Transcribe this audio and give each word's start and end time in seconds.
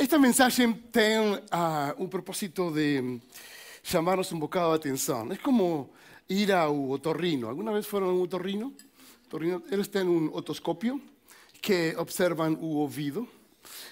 Esta 0.00 0.18
mensaje 0.18 0.66
tiene 0.90 1.42
ah, 1.50 1.94
un 1.98 2.08
propósito 2.08 2.70
de 2.70 3.20
llamarnos 3.84 4.32
un 4.32 4.40
bocado 4.40 4.70
de 4.70 4.76
atención. 4.76 5.30
Es 5.30 5.38
como 5.40 5.90
ir 6.26 6.52
a 6.54 6.70
un 6.70 6.90
otorrino. 6.90 7.50
¿Alguna 7.50 7.70
vez 7.70 7.86
fueron 7.86 8.08
a 8.08 8.12
un 8.12 8.22
otorrino? 8.22 8.72
otorrino 9.26 9.62
eles 9.70 9.90
têm 9.90 10.08
um 10.08 10.30
otoscópio 10.32 10.98
que 11.60 11.94
observan 11.98 12.56
o 12.62 12.78
ouvido. 12.80 13.28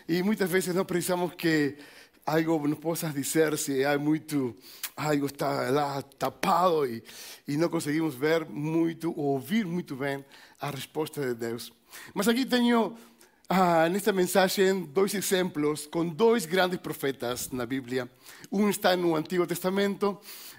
E 0.08 0.22
muitas 0.22 0.50
vezes 0.50 0.74
nós 0.74 0.86
precisamos 0.86 1.34
que 1.34 1.76
algo 2.24 2.66
nos 2.66 2.78
possas 2.78 3.12
dizer 3.12 3.58
se 3.58 3.84
há 3.84 3.98
muito 3.98 4.56
algo 4.96 5.26
está 5.26 5.70
lá 5.70 6.02
tapado 6.18 6.86
e, 6.86 7.04
e 7.46 7.58
não 7.58 7.68
conseguimos 7.68 8.14
ver 8.14 8.46
muito 8.48 9.10
ou 9.10 9.34
ouvir 9.34 9.66
muito 9.66 9.94
bem 9.94 10.24
a 10.58 10.70
resposta 10.70 11.20
de 11.20 11.34
Deus. 11.34 11.70
Mas 12.14 12.26
aqui 12.26 12.46
tenho 12.46 12.96
ah, 13.50 13.88
nesta 13.88 14.12
mensagem 14.12 14.84
dois 14.84 15.14
exemplos 15.14 15.86
com 15.86 16.06
dois 16.06 16.44
grandes 16.44 16.78
profetas 16.80 17.50
na 17.50 17.64
Bíblia. 17.64 18.06
Um 18.52 18.68
está 18.68 18.94
no 18.94 19.16
Antigo 19.16 19.46
Testamento, 19.46 20.18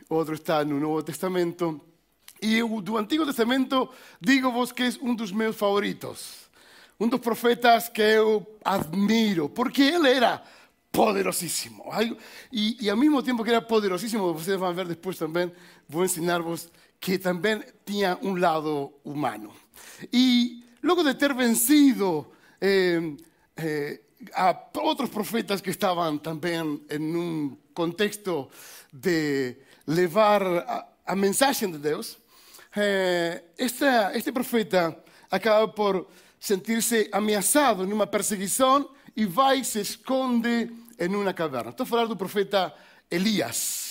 outro 0.10 0.34
está 0.34 0.66
no 0.66 0.80
Novo 0.80 1.04
Testamento. 1.04 1.80
E 2.42 2.64
o 2.64 2.82
do 2.82 2.98
Antigo 2.98 3.28
Testamento, 3.28 3.88
digo-vos 4.20 4.72
que 4.72 4.82
é 4.82 4.90
um 5.04 5.14
dos 5.14 5.32
meus 5.32 5.56
favoritos. 5.56 6.50
Um 7.00 7.08
dos 7.08 7.20
profetas 7.20 7.90
que 7.90 8.02
eu 8.02 8.58
admiro, 8.66 9.50
porque 9.50 9.84
ele 9.84 10.10
era 10.10 10.42
poderosíssimo. 10.92 11.84
E, 12.52 12.76
e 12.82 12.90
ao 12.90 12.98
mesmo 12.98 13.22
tempo 13.22 13.44
que 13.44 13.52
era 13.52 13.62
poderosíssimo, 13.62 14.34
vocês 14.34 14.60
vão 14.60 14.74
ver 14.74 14.88
depois 14.88 15.16
também, 15.16 15.52
vou 15.88 16.04
ensinar-vos 16.04 16.72
que 17.00 17.20
também 17.20 17.64
tinha 17.86 18.18
um 18.24 18.36
lado 18.36 18.92
humano. 19.06 19.54
E 20.12 20.64
logo 20.82 21.04
de 21.04 21.14
ter 21.14 21.36
vencido 21.36 22.26
eh, 22.62 23.16
eh, 23.58 24.02
a 24.34 24.56
outros 24.82 25.10
profetas 25.10 25.62
que 25.62 25.70
estavam 25.70 26.18
também 26.18 26.82
em 26.90 27.16
um 27.16 27.58
contexto 27.74 28.50
de 28.92 29.56
levar 29.88 30.44
a, 30.44 30.88
a 31.06 31.16
de 31.72 31.78
Deus, 31.78 32.18
eh, 32.76 33.44
esta, 33.58 34.12
este 34.16 34.32
profeta 34.32 34.98
acaba 35.32 35.68
por 35.68 36.08
sentir-se 36.40 37.10
ameaçado 37.12 37.86
numa 37.88 38.08
perseguição 38.08 38.90
e 39.16 39.26
vai 39.26 39.64
se 39.64 39.80
esconde 39.80 40.72
em 41.00 41.16
uma 41.16 41.34
caverna. 41.34 41.72
Estou 41.72 41.86
falar 41.88 42.06
do 42.06 42.16
profeta 42.16 42.74
Elias. 43.10 43.89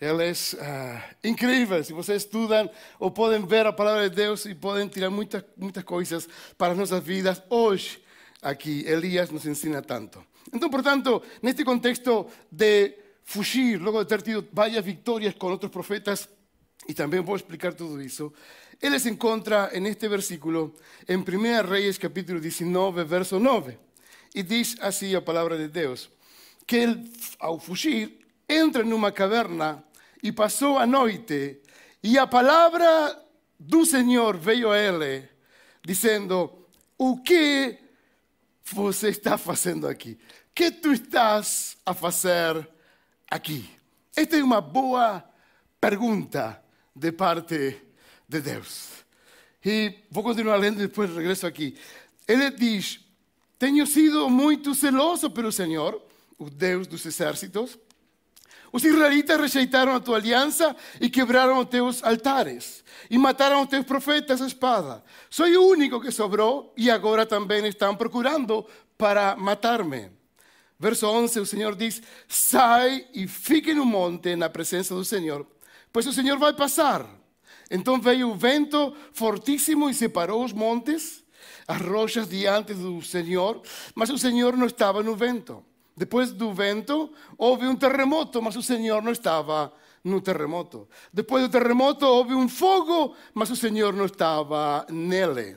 Ele 0.00 0.24
é 0.24 0.32
uh, 0.32 1.16
incrível. 1.22 1.82
Se 1.84 1.92
vocês 1.92 2.22
estudam 2.22 2.68
ou 2.98 3.10
podem 3.10 3.44
ver 3.46 3.66
a 3.66 3.72
palavra 3.72 4.08
de 4.10 4.16
Deus 4.16 4.44
e 4.44 4.54
podem 4.54 4.88
tirar 4.88 5.10
muitas, 5.10 5.44
muitas 5.56 5.84
coisas 5.84 6.28
para 6.58 6.72
as 6.72 6.78
nossas 6.78 7.02
vidas, 7.02 7.42
hoje 7.48 8.02
aqui 8.42 8.84
Elias 8.86 9.30
nos 9.30 9.46
ensina 9.46 9.80
tanto. 9.80 10.24
Então, 10.52 10.68
portanto, 10.68 11.22
neste 11.42 11.64
contexto 11.64 12.26
de 12.50 12.94
fugir, 13.22 13.80
logo 13.80 14.02
de 14.02 14.08
ter 14.08 14.22
tido 14.22 14.46
várias 14.52 14.84
vitórias 14.84 15.34
com 15.34 15.46
outros 15.50 15.70
profetas, 15.70 16.28
e 16.86 16.92
também 16.92 17.20
vou 17.20 17.36
explicar 17.36 17.72
tudo 17.72 18.02
isso, 18.02 18.32
ele 18.82 18.98
se 18.98 19.08
encontra 19.08 19.70
neste 19.80 20.06
versículo 20.08 20.74
em 21.08 21.16
1 21.16 21.68
Reis, 21.68 21.96
capítulo 21.96 22.40
19, 22.40 23.04
verso 23.04 23.38
9. 23.38 23.78
E 24.34 24.42
diz 24.42 24.76
assim 24.80 25.14
a 25.14 25.22
palavra 25.22 25.56
de 25.56 25.68
Deus: 25.68 26.10
que 26.66 26.76
ele, 26.76 27.12
ao 27.38 27.58
fugir, 27.58 28.23
entra 28.48 28.82
numa 28.84 29.12
caverna 29.12 29.84
e 30.22 30.32
passou 30.32 30.78
a 30.78 30.86
noite, 30.86 31.60
e 32.02 32.18
a 32.18 32.26
palavra 32.26 33.20
do 33.58 33.84
Senhor 33.84 34.36
veio 34.36 34.70
a 34.70 34.78
ele, 34.78 35.28
dizendo: 35.84 36.66
O 36.98 37.18
que 37.18 37.78
você 38.64 39.08
está 39.08 39.36
fazendo 39.36 39.86
aqui? 39.86 40.18
O 40.50 40.54
que 40.54 40.70
tu 40.70 40.92
estás 40.92 41.76
a 41.84 41.92
fazer 41.92 42.68
aqui? 43.30 43.68
Esta 44.16 44.36
é 44.36 44.42
uma 44.42 44.60
boa 44.60 45.24
pergunta 45.80 46.62
de 46.94 47.12
parte 47.12 47.82
de 48.28 48.40
Deus. 48.40 49.04
E 49.64 49.94
vou 50.10 50.22
continuar 50.22 50.56
lendo 50.56 50.78
e 50.78 50.86
depois 50.86 51.14
regresso 51.14 51.46
aqui. 51.46 51.76
Ele 52.28 52.50
diz: 52.50 53.00
Tenho 53.58 53.86
sido 53.86 54.28
muito 54.30 54.74
zeloso 54.74 55.30
pelo 55.30 55.50
Senhor, 55.50 56.00
o 56.38 56.48
Deus 56.50 56.86
dos 56.86 57.04
exércitos. 57.04 57.78
Os 58.74 58.82
israelitas 58.82 59.40
rejeitaram 59.40 59.94
a 59.94 60.00
tua 60.00 60.16
aliança 60.16 60.74
e 61.00 61.08
quebraram 61.08 61.60
os 61.60 61.68
teus 61.68 62.02
altares. 62.02 62.82
E 63.08 63.16
mataram 63.16 63.62
os 63.62 63.68
teus 63.68 63.84
profetas 63.84 64.42
à 64.42 64.48
espada. 64.48 65.04
Sou 65.30 65.46
o 65.46 65.68
único 65.70 66.00
que 66.00 66.10
sobrou 66.10 66.74
e 66.76 66.90
agora 66.90 67.24
também 67.24 67.64
estão 67.68 67.94
procurando 67.94 68.66
para 68.98 69.36
matar-me. 69.36 70.10
Verso 70.76 71.06
11, 71.06 71.38
o 71.38 71.46
Senhor 71.46 71.76
diz: 71.76 72.02
Sai 72.26 73.06
e 73.14 73.28
fique 73.28 73.72
no 73.72 73.86
monte 73.86 74.34
na 74.34 74.50
presença 74.50 74.92
do 74.92 75.04
Senhor, 75.04 75.46
pois 75.92 76.04
o 76.08 76.12
Senhor 76.12 76.36
vai 76.36 76.52
passar. 76.52 77.08
Então 77.70 78.00
veio 78.00 78.30
o 78.30 78.34
vento 78.34 78.92
fortíssimo 79.12 79.88
e 79.88 79.94
separou 79.94 80.44
os 80.44 80.52
montes, 80.52 81.22
as 81.68 81.80
rochas 81.80 82.28
diante 82.28 82.74
do 82.74 83.00
Senhor, 83.02 83.62
mas 83.94 84.10
o 84.10 84.18
Senhor 84.18 84.56
não 84.56 84.66
estava 84.66 85.00
no 85.00 85.14
vento. 85.14 85.64
Depois 85.96 86.32
do 86.32 86.52
vento, 86.52 87.12
houve 87.38 87.66
um 87.66 87.76
terremoto, 87.76 88.42
mas 88.42 88.56
o 88.56 88.62
Senhor 88.62 89.02
não 89.02 89.12
estava 89.12 89.72
no 90.02 90.20
terremoto. 90.20 90.88
Depois 91.12 91.44
do 91.44 91.48
terremoto, 91.48 92.04
houve 92.04 92.34
um 92.34 92.48
fogo, 92.48 93.16
mas 93.32 93.50
o 93.50 93.56
Senhor 93.56 93.92
não 93.94 94.06
estava 94.06 94.84
nele. 94.90 95.56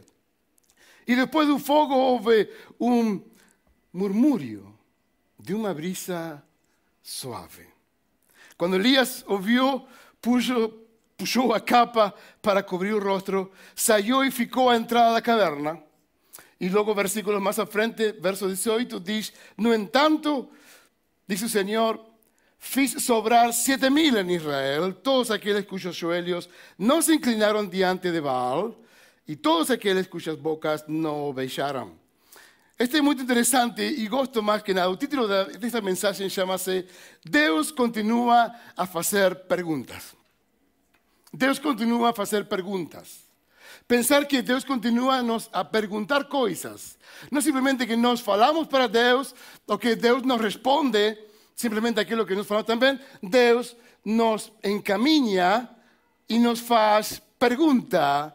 E 1.07 1.15
depois 1.15 1.47
do 1.47 1.57
fogo, 1.57 1.95
houve 1.95 2.49
um 2.79 3.21
murmúrio 3.91 4.73
de 5.39 5.53
uma 5.53 5.73
brisa 5.73 6.43
suave. 7.01 7.67
Quando 8.57 8.75
Elias 8.75 9.23
ouviu, 9.27 9.87
puxou, 10.21 10.87
puxou 11.17 11.53
a 11.53 11.59
capa 11.59 12.13
para 12.41 12.61
cobrir 12.61 12.93
o 12.93 12.99
rosto, 12.99 13.51
saiu 13.75 14.23
e 14.23 14.31
ficou 14.31 14.69
à 14.69 14.75
entrada 14.75 15.13
da 15.13 15.21
caverna. 15.21 15.86
E 16.59 16.69
logo, 16.69 16.93
versículos 16.93 17.41
mais 17.41 17.59
à 17.59 17.65
frente, 17.65 18.13
verso 18.13 18.47
18, 18.47 18.99
diz: 18.99 19.31
No 19.57 19.73
entanto, 19.73 20.49
diz 21.27 21.41
o 21.41 21.49
Senhor, 21.49 22.03
fiz 22.57 23.03
sobrar 23.03 23.53
sete 23.53 23.89
mil 23.89 24.17
em 24.17 24.35
Israel, 24.35 24.93
todos 24.93 25.29
aqueles 25.29 25.65
cujos 25.65 25.95
joelhos 25.95 26.49
não 26.77 27.01
se 27.01 27.13
inclinaram 27.13 27.67
diante 27.67 28.11
de 28.11 28.19
Baal, 28.19 28.75
e 29.27 29.35
todos 29.35 29.69
aqueles 29.69 30.07
cujas 30.07 30.35
bocas 30.35 30.83
não 30.87 31.31
beijaram. 31.33 31.91
Este 32.79 32.97
é 32.97 33.01
muito 33.01 33.23
interessante 33.23 33.81
e 33.81 34.07
gosto 34.07 34.41
mais 34.41 34.61
que 34.61 34.73
nada. 34.73 34.89
O 34.89 34.95
título 34.95 35.27
desta 35.27 35.81
mensagem 35.81 36.29
chama-se 36.29 36.85
Deus 37.25 37.71
continua 37.71 38.53
a 38.75 38.85
fazer 38.85 39.35
perguntas. 39.47 40.15
Deus 41.33 41.57
continua 41.59 42.11
a 42.11 42.13
fazer 42.13 42.45
perguntas. 42.45 43.26
Pensar 43.87 44.25
que 44.25 44.41
Deus 44.41 44.63
continua 44.63 45.15
a, 45.15 45.23
nos, 45.23 45.49
a 45.53 45.63
perguntar 45.63 46.25
coisas. 46.25 46.97
Não 47.31 47.41
simplesmente 47.41 47.85
que 47.85 47.95
nós 47.95 48.19
falamos 48.19 48.67
para 48.67 48.87
Deus, 48.87 49.33
ou 49.65 49.77
que 49.77 49.95
Deus 49.95 50.23
nos 50.23 50.41
responde, 50.41 51.17
simplesmente 51.55 51.99
aquilo 51.99 52.25
que 52.25 52.35
nos 52.35 52.47
falamos 52.47 52.67
também. 52.67 52.99
Deus 53.21 53.75
nos 54.03 54.51
encaminha 54.63 55.69
e 56.29 56.39
nos 56.39 56.59
faz 56.59 57.21
pergunta. 57.39 58.33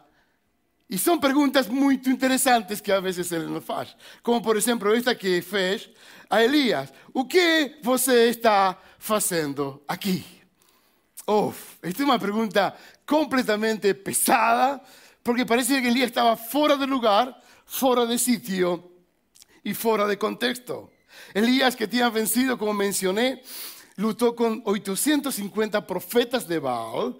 E 0.89 0.97
são 0.97 1.19
perguntas 1.19 1.67
muito 1.67 2.09
interessantes 2.09 2.79
que 2.79 2.91
às 2.91 3.01
vezes 3.01 3.31
ele 3.31 3.47
nos 3.47 3.63
faz. 3.63 3.95
Como, 4.21 4.41
por 4.41 4.55
exemplo, 4.57 4.93
esta 4.93 5.15
que 5.15 5.41
fez 5.41 5.89
a 6.29 6.43
Elias: 6.43 6.93
O 7.13 7.25
que 7.25 7.79
você 7.81 8.29
está 8.29 8.77
fazendo 8.99 9.81
aqui? 9.87 10.23
Oh, 11.25 11.53
esta 11.81 12.03
é 12.03 12.05
uma 12.05 12.19
pergunta 12.19 12.75
completamente 13.05 13.93
pesada, 13.93 14.81
porque 15.23 15.45
parece 15.45 15.81
que 15.81 15.87
Elías 15.87 16.07
estaba 16.07 16.35
fuera 16.35 16.75
de 16.75 16.85
lugar, 16.85 17.41
fuera 17.65 18.05
de 18.05 18.17
sitio 18.17 18.91
y 19.63 19.73
fuera 19.73 20.05
de 20.05 20.17
contexto. 20.17 20.91
Elías, 21.33 21.75
que 21.75 21.87
tinha 21.87 22.09
vencido, 22.09 22.57
como 22.57 22.73
mencioné, 22.73 23.41
luchó 23.95 24.35
con 24.35 24.61
850 24.65 25.87
profetas 25.87 26.47
de 26.47 26.59
Baal. 26.59 27.17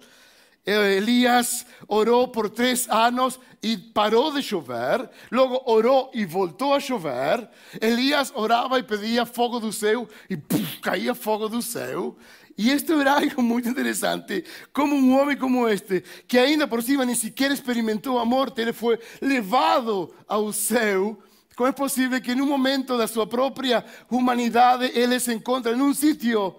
Elías 0.64 1.66
oró 1.88 2.32
por 2.32 2.48
tres 2.50 2.88
años 2.88 3.38
y 3.60 3.76
paró 3.76 4.30
de 4.30 4.40
llover. 4.40 5.10
Luego 5.28 5.62
oró 5.66 6.10
y 6.14 6.24
voltó 6.24 6.74
a 6.74 6.78
llover. 6.78 7.50
Elías 7.80 8.32
oraba 8.34 8.78
y 8.78 8.82
pedía 8.82 9.26
fuego 9.26 9.60
del 9.60 9.72
céu 9.72 10.08
y 10.28 10.36
caía 10.80 11.14
fuego 11.14 11.48
del 11.48 11.62
céu. 11.62 12.16
Y 12.56 12.70
esto 12.70 13.00
era 13.00 13.16
algo 13.18 13.42
muy 13.42 13.62
interesante, 13.62 14.44
como 14.72 14.96
un 14.96 15.12
hombre 15.18 15.38
como 15.38 15.68
este, 15.68 16.02
que 16.26 16.38
ainda 16.38 16.68
por 16.68 16.82
cima 16.82 17.04
ni 17.04 17.14
siquiera 17.14 17.54
experimentó 17.54 18.18
amor, 18.18 18.52
él 18.56 18.72
fue 18.74 19.00
levado 19.20 20.12
al 20.26 20.52
céu. 20.52 21.18
¿Cómo 21.54 21.68
es 21.68 21.74
posible 21.74 22.20
que 22.20 22.32
en 22.32 22.40
un 22.40 22.48
momento 22.48 22.98
de 22.98 23.06
su 23.06 23.28
propia 23.28 23.84
humanidad 24.08 24.82
él 24.82 25.20
se 25.20 25.32
encuentra 25.32 25.72
en 25.72 25.80
un 25.80 25.94
sitio 25.94 26.58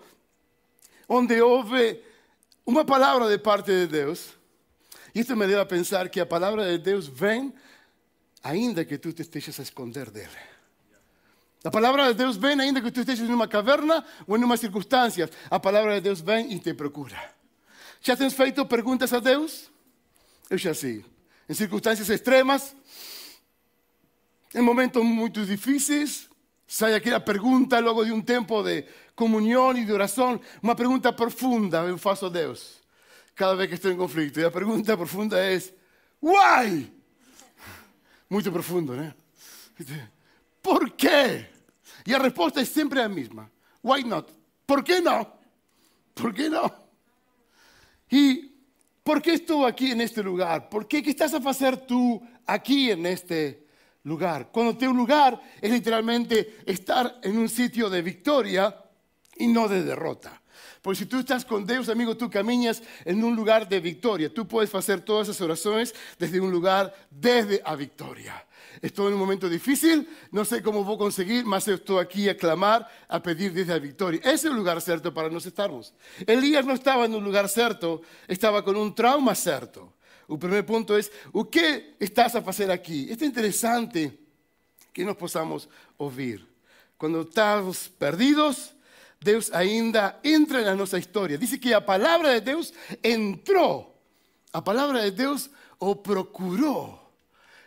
donde 1.08 1.42
houve 1.42 2.02
una 2.64 2.86
palabra 2.86 3.28
de 3.28 3.38
parte 3.38 3.72
de 3.72 3.88
Dios? 3.88 4.36
Y 5.14 5.20
esto 5.20 5.36
me 5.36 5.48
lleva 5.48 5.62
a 5.62 5.68
pensar 5.68 6.10
que 6.10 6.22
la 6.22 6.30
palabra 6.30 6.64
de 6.64 6.78
Dios 6.78 7.14
vem 7.14 7.54
ainda 8.42 8.86
que 8.86 8.98
tú 8.98 9.12
te 9.12 9.24
estés 9.24 9.60
a 9.60 9.64
esconder 9.64 10.12
de 10.12 10.28
él. 11.66 11.72
La 11.72 11.72
palabra 11.72 12.08
de 12.08 12.14
Dios 12.14 12.40
ven 12.40 12.62
ainda 12.62 12.80
que 12.80 12.92
tú 12.92 13.02
estés 13.02 13.20
en 13.20 13.34
una 13.34 13.48
caverna 13.48 14.06
o 14.28 14.36
en 14.36 14.44
unas 14.44 14.60
circunstancias. 14.60 15.32
La 15.50 15.60
palabra 15.60 15.96
de 15.96 16.02
Dios 16.02 16.24
ven 16.24 16.52
y 16.52 16.60
te 16.60 16.76
procura. 16.76 17.34
¿Ya 18.04 18.16
tens 18.16 18.36
feito 18.36 18.68
preguntas 18.68 19.12
a 19.14 19.20
Dios? 19.20 19.72
Eu 20.48 20.60
já 20.60 20.76
sí. 20.76 21.04
En 21.50 21.56
circunstancias 21.56 22.08
extremas, 22.12 22.76
en 24.54 24.64
momentos 24.64 25.04
muy 25.04 25.30
difíciles, 25.30 26.30
sai 26.68 26.94
aquella 26.94 27.26
pregunta 27.26 27.82
luego 27.82 28.06
de 28.06 28.12
un 28.12 28.24
tiempo 28.24 28.62
de 28.62 28.88
comunión 29.16 29.78
y 29.78 29.86
de 29.86 29.94
oración, 29.94 30.40
una 30.62 30.76
pregunta 30.76 31.16
profunda 31.16 31.84
eu 31.88 31.98
faço 31.98 32.28
a 32.28 32.30
Deus 32.30 32.80
cada 33.34 33.56
vez 33.56 33.70
que 33.70 33.76
estoy 33.76 33.94
en 33.94 33.98
conflicto. 33.98 34.40
Y 34.40 34.44
la 34.44 34.52
pregunta 34.52 34.96
profunda 34.96 35.50
es, 35.50 35.74
why? 36.22 36.92
Muy 38.30 38.44
profundo, 38.44 38.96
¿no? 38.96 39.14
¿Por 40.62 40.96
qué? 40.96 41.55
Y 42.06 42.12
la 42.12 42.20
respuesta 42.20 42.62
es 42.62 42.70
siempre 42.70 43.02
la 43.02 43.10
misma. 43.10 43.50
Why 43.82 44.04
not? 44.04 44.30
¿Por 44.66 44.84
qué 44.84 45.02
no? 45.02 45.34
¿Por 46.14 46.34
qué 46.34 46.50
no? 46.50 46.72
¿Y 48.10 48.52
por 49.04 49.22
qué 49.22 49.34
estoy 49.34 49.66
aquí 49.66 49.92
en 49.92 50.02
este 50.02 50.24
lugar? 50.24 50.70
¿Por 50.70 50.88
qué? 50.88 51.02
¿Qué 51.02 51.10
estás 51.10 51.34
a 51.34 51.50
hacer 51.50 51.78
tú 51.78 52.22
aquí 52.46 52.92
en 52.92 53.06
este 53.08 53.68
lugar? 54.04 54.50
Cuando 54.52 54.78
te 54.78 54.88
un 54.88 54.98
lugar 54.98 55.42
es 55.60 55.72
literalmente 55.72 56.58
estar 56.66 57.20
en 57.24 57.38
un 57.38 57.50
sitio 57.50 57.90
de 57.90 58.02
victoria 58.02 58.76
y 59.38 59.48
no 59.48 59.68
de 59.68 59.84
derrota. 59.84 60.42
Porque 60.86 61.00
si 61.00 61.08
tú 61.08 61.18
estás 61.18 61.44
con 61.44 61.66
Dios, 61.66 61.90
amigo, 61.90 62.16
tú 62.16 62.30
caminas 62.30 62.84
en 63.06 63.24
un 63.24 63.36
lugar 63.36 63.68
de 63.68 63.80
victoria. 63.80 64.32
Tú 64.32 64.48
puedes 64.48 64.76
hacer 64.76 65.02
todas 65.02 65.28
esas 65.28 65.42
oraciones 65.42 65.96
desde 66.20 66.40
un 66.40 66.52
lugar 66.52 66.94
desde 67.10 67.60
a 67.66 67.76
victoria. 67.76 68.46
Estoy 68.84 69.08
en 69.08 69.14
un 69.14 69.20
momento 69.20 69.50
difícil, 69.50 70.08
no 70.30 70.46
sé 70.46 70.62
cómo 70.62 70.84
voy 70.84 70.94
a 70.94 71.00
conseguir, 71.00 71.44
mas 71.44 71.68
estoy 71.68 72.04
aquí 72.04 72.30
a 72.30 72.38
clamar, 72.38 72.88
a 73.08 73.20
pedir 73.20 73.52
desde 73.52 73.74
la 73.74 73.80
victoria. 73.80 74.20
Ese 74.24 74.34
es 74.34 74.46
el 74.46 74.54
lugar 74.54 74.80
cierto 74.80 75.12
para 75.12 75.28
nos 75.28 75.48
estarmos. 75.48 75.92
Elías 76.28 76.64
no 76.64 76.74
estaba 76.76 77.06
en 77.06 77.16
un 77.16 77.24
lugar 77.24 77.50
cierto, 77.50 78.04
estaba 78.28 78.64
con 78.64 78.76
un 78.76 78.94
trauma 78.94 79.34
cierto. 79.34 79.92
El 80.30 80.38
primer 80.38 80.68
punto 80.68 80.96
es, 80.96 81.12
¿qué 81.52 81.96
estás 82.00 82.36
a 82.36 82.44
hacer 82.46 82.70
aquí? 82.70 83.08
Es 83.10 83.20
interesante 83.24 84.20
que 84.94 85.04
nos 85.04 85.18
podamos 85.18 85.68
oír. 85.98 86.48
Cuando 86.96 87.22
estamos 87.22 87.90
perdidos, 87.90 88.76
Deus 89.22 89.52
ainda 89.52 90.20
entra 90.24 90.64
na 90.64 90.76
nossa 90.76 90.98
história. 90.98 91.38
Diz 91.38 91.56
que 91.58 91.74
a 91.74 91.82
palavra 91.82 92.34
de 92.36 92.42
Deus 92.42 92.74
entrou. 93.04 94.00
A 94.54 94.62
palavra 94.62 95.02
de 95.02 95.12
Deus 95.12 95.50
o 95.80 95.96
procurou. 95.96 97.00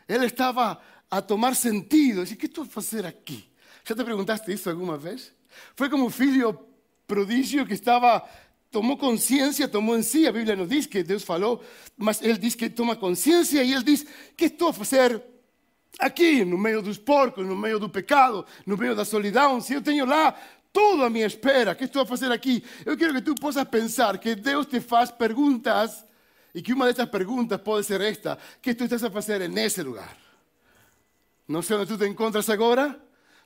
Ele 0.09 0.27
estava 0.27 0.81
a 1.11 1.21
tomar 1.21 1.55
sentido. 1.55 2.23
O 2.23 2.27
que 2.27 2.47
estou 2.47 2.65
a 2.65 2.67
fazer 2.67 3.05
aqui? 3.05 3.49
Já 3.85 3.95
te 3.95 4.05
perguntaste 4.05 4.53
isso 4.53 4.69
alguma 4.71 4.97
vez? 4.97 5.33
Foi 5.75 5.89
como 5.89 6.07
o 6.07 6.11
filho 6.11 6.59
prodígio 7.07 7.67
que 7.67 7.75
estava 7.75 8.27
tomou 8.71 8.97
consciência, 8.97 9.67
tomou 9.69 9.99
em 9.99 10.03
si. 10.03 10.27
A 10.27 10.33
Bíblia 10.33 10.55
não 10.55 10.67
diz 10.67 10.87
que 10.87 11.03
Deus 11.03 11.23
falou, 11.23 11.63
mas 11.97 12.23
ele 12.23 12.39
diz 12.39 12.55
que 12.55 12.69
toma 12.69 12.97
consciência 12.97 13.63
e 13.63 13.73
ele 13.73 13.83
diz: 13.83 14.07
que 14.37 14.47
estou 14.47 14.69
a 14.69 14.73
fazer 14.73 15.23
aqui, 15.99 16.45
no 16.45 16.59
meio 16.59 16.83
dos 16.83 16.99
porcos, 16.99 17.47
no 17.47 17.57
meio 17.57 17.79
do 17.79 17.89
pecado, 17.89 18.45
no 18.67 18.77
meio 18.77 18.95
da 18.95 19.05
solidão? 19.05 19.61
Se 19.61 19.75
eu 19.75 19.83
tenho 19.83 20.05
lá 20.05 20.35
todo 20.79 21.05
a 21.05 21.11
mi 21.11 21.23
espera. 21.23 21.77
¿Qué 21.77 21.87
estoy 21.87 22.07
a 22.09 22.15
hacer 22.15 22.31
aquí? 22.31 22.63
Yo 22.87 22.97
quiero 22.97 23.13
que 23.13 23.23
tú 23.23 23.35
puedas 23.35 23.67
pensar 23.67 24.21
que 24.21 24.37
Dios 24.37 24.69
te 24.69 24.77
hace 24.77 25.13
preguntas 25.15 26.05
y 26.55 26.63
que 26.63 26.73
una 26.73 26.85
de 26.85 26.93
estas 26.93 27.09
preguntas 27.09 27.61
puede 27.61 27.83
ser 27.83 28.01
esta. 28.03 28.39
¿Qué 28.63 28.77
tú 28.77 28.85
estás 28.85 29.03
a 29.03 29.07
hacer 29.09 29.43
en 29.43 29.59
ese 29.59 29.83
lugar? 29.83 30.17
No 31.49 31.63
sé 31.63 31.75
dónde 31.75 31.89
tú 31.93 31.99
te 31.99 32.07
encuentras 32.07 32.49
ahora. 32.49 32.97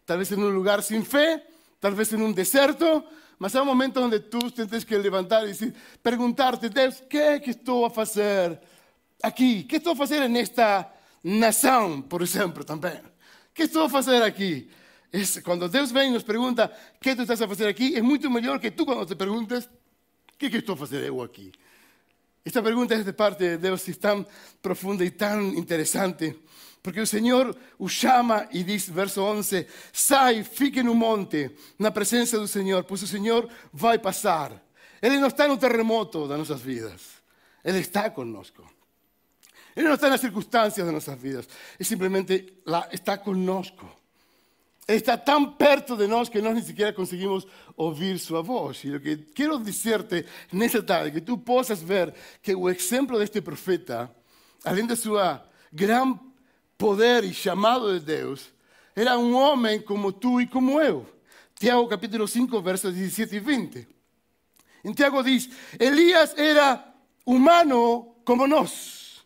Tal 0.05 0.19
vez 0.19 0.31
en 0.33 0.43
un 0.43 0.53
lugar 0.53 0.83
sin 0.83 1.07
fe, 1.07 1.43
tal 1.81 1.95
vez 1.95 2.13
en 2.13 2.21
un 2.21 2.35
desierto. 2.35 3.07
Mas 3.39 3.55
hay 3.55 3.63
un 3.63 3.69
momento 3.69 3.99
donde 3.99 4.21
tú 4.21 4.51
tienes 4.51 4.85
que 4.85 4.99
levantar 4.99 5.45
y 5.45 5.49
decir, 5.49 5.75
preguntarte, 6.03 6.69
Dios, 6.69 7.03
¿qué, 7.09 7.41
qué 7.43 7.53
estoy 7.53 7.85
a 7.85 8.03
hacer 8.03 8.61
aquí? 9.23 9.65
¿Qué 9.65 9.77
estoy 9.77 9.99
a 9.99 10.05
hacer 10.05 10.23
en 10.25 10.37
esta 10.37 10.95
nación, 11.23 12.03
por 12.03 12.23
ejemplo, 12.23 12.63
también? 12.63 13.01
¿Qué 13.55 13.63
estoy 13.63 13.89
a 13.91 13.99
hacer 13.99 14.23
aquí? 15.13 15.41
cuando 15.43 15.69
Dios 15.69 15.93
viene 15.93 16.09
y 16.09 16.13
nos 16.13 16.25
pregunta, 16.25 16.73
¿qué 17.01 17.15
tú 17.15 17.23
estás 17.23 17.41
a 17.41 17.45
hacer 17.45 17.69
aquí? 17.69 17.95
Es 17.95 18.03
mucho 18.03 18.31
mejor 18.31 18.61
que 18.61 18.71
tú 18.71 18.85
cuando 18.87 19.07
te 19.07 19.17
preguntes, 19.17 19.69
¿qué, 20.39 20.51
qué 20.51 20.59
estoy 20.59 20.79
a 20.79 20.85
hacer 20.85 21.07
yo 21.07 21.23
aquí? 21.23 21.53
Esta 22.45 22.63
pregunta 22.63 22.95
es 22.95 23.05
de 23.05 23.13
parte 23.13 23.59
de 23.59 23.71
y 23.71 23.91
es 23.91 24.01
tan 24.01 24.27
profunda 24.61 25.05
y 25.05 25.13
tan 25.13 25.57
interesante. 25.57 26.41
Porque 26.81 26.99
el 26.99 27.07
Señor 27.07 27.57
os 27.79 28.01
llama 28.01 28.49
y 28.51 28.65
dice, 28.65 28.91
verso 28.91 29.25
11, 29.25 29.69
sai, 29.93 30.43
fique 30.43 30.81
en 30.81 30.89
un 30.89 30.99
monte, 30.99 31.55
la 31.79 31.95
presencia 31.95 32.39
del 32.39 32.49
Señor, 32.49 32.85
pues 32.85 33.03
el 33.03 33.09
Señor 33.09 33.49
va 33.73 33.93
a 33.93 34.03
pasar. 34.03 34.61
Él 35.01 35.21
no 35.21 35.29
está 35.29 35.45
un 35.53 35.59
terremoto 35.61 36.27
de 36.27 36.37
nuestras 36.37 36.65
vidas, 36.65 37.01
Él 37.63 37.77
está 37.77 38.13
con 38.13 38.33
nosotros. 38.33 38.69
Él 39.77 39.85
no 39.85 39.95
está 39.95 40.07
en 40.07 40.13
las 40.13 40.21
circunstancias 40.21 40.85
de 40.85 40.93
nuestras 40.93 41.23
vidas, 41.23 41.49
Él 41.79 41.87
simplemente 41.87 42.63
la, 42.65 42.89
está 42.91 43.23
con 43.23 43.47
nosotros 43.47 44.02
está 44.97 45.23
tan 45.23 45.57
perto 45.57 45.97
de 45.97 46.07
nosotros 46.07 46.31
que 46.31 46.43
no 46.43 46.53
ni 46.53 46.63
siquiera 46.63 46.95
conseguimos 46.95 47.47
oír 47.77 48.19
su 48.19 48.41
voz. 48.43 48.85
Y 48.85 48.89
lo 48.89 49.01
que 49.01 49.25
quiero 49.27 49.59
decirte 49.59 50.27
en 50.51 50.63
esta 50.63 50.85
tarde, 50.85 51.13
que 51.13 51.21
tú 51.21 51.43
puedas 51.43 51.85
ver 51.85 52.15
que 52.41 52.53
el 52.53 52.69
ejemplo 52.69 53.19
de 53.19 53.25
este 53.25 53.41
profeta, 53.41 54.13
além 54.65 54.87
de 54.87 54.97
su 54.97 55.17
gran 55.71 56.21
poder 56.77 57.25
y 57.25 57.33
llamado 57.33 57.93
de 57.93 58.01
Dios, 58.01 58.53
era 58.95 59.17
un 59.17 59.35
hombre 59.35 59.85
como 59.85 60.15
tú 60.15 60.41
y 60.41 60.47
como 60.47 60.83
yo. 60.83 61.07
Tiago 61.59 61.89
capítulo 61.89 62.27
5, 62.27 62.61
versos 62.63 62.95
17 62.95 63.37
y 63.37 63.41
20. 63.41 63.89
En 64.85 64.95
Tiago 64.95 65.23
dice, 65.23 65.51
Elías 65.79 66.35
era 66.37 66.95
humano 67.25 68.17
como 68.25 68.47
nos. 68.47 69.25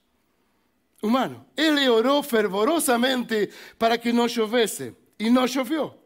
Humano. 1.00 1.46
Él 1.56 1.88
oró 1.88 2.22
fervorosamente 2.22 3.50
para 3.78 3.98
que 3.98 4.12
no 4.12 4.26
llovese 4.26 5.05
y 5.18 5.30
no 5.30 5.46
llovió. 5.46 5.96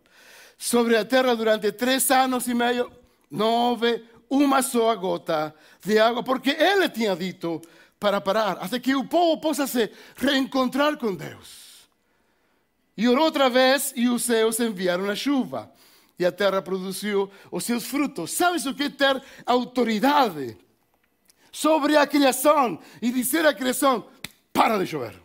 Sobre 0.56 0.94
la 0.94 1.08
tierra 1.08 1.34
durante 1.34 1.72
tres 1.72 2.10
años 2.10 2.46
y 2.48 2.54
medio 2.54 2.90
no 3.30 3.72
hubo 3.72 3.86
una 4.28 4.62
sola 4.62 4.94
gota 4.94 5.54
de 5.82 6.00
agua, 6.00 6.22
porque 6.22 6.50
Él 6.52 6.80
le 6.80 6.88
tenía 6.88 7.16
dicho 7.16 7.60
para 7.98 8.22
parar, 8.22 8.58
hasta 8.60 8.80
que 8.80 8.92
el 8.92 9.08
pueblo 9.08 9.40
pueda 9.40 9.66
se 9.66 9.92
reencontrar 10.16 10.98
con 10.98 11.16
Dios. 11.18 11.88
Y 12.96 13.06
oró 13.06 13.24
otra 13.24 13.48
vez 13.48 13.92
y 13.96 14.04
los 14.04 14.22
cielos 14.22 14.60
enviaron 14.60 15.06
la 15.06 15.14
chuva. 15.14 15.72
Y 16.18 16.22
la 16.22 16.36
tierra 16.36 16.62
produjo 16.62 17.30
os 17.50 17.64
seus 17.64 17.84
frutos. 17.84 18.30
¿Sabes 18.30 18.66
o 18.66 18.76
que 18.76 18.86
es 18.86 18.96
tener 18.96 19.22
autoridad 19.46 20.34
sobre 21.50 21.94
la 21.94 22.06
creación 22.06 22.78
y 23.00 23.10
decir 23.10 23.40
a 23.40 23.44
la 23.44 23.56
creación, 23.56 24.04
para 24.52 24.78
de 24.78 24.84
llover? 24.84 25.18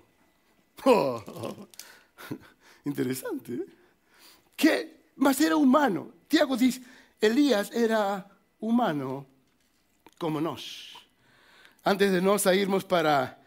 Interesante. 2.85 3.53
¿eh? 3.55 3.65
Que, 4.55 5.11
mas 5.15 5.39
era 5.41 5.55
humano. 5.55 6.11
Tiago 6.27 6.57
dice, 6.57 6.81
Elías 7.19 7.71
era 7.71 8.27
humano 8.59 9.25
como 10.17 10.39
nos. 10.41 10.93
Antes 11.83 12.11
de 12.11 12.21
nos 12.21 12.45
irmos 12.47 12.83
para, 12.83 13.39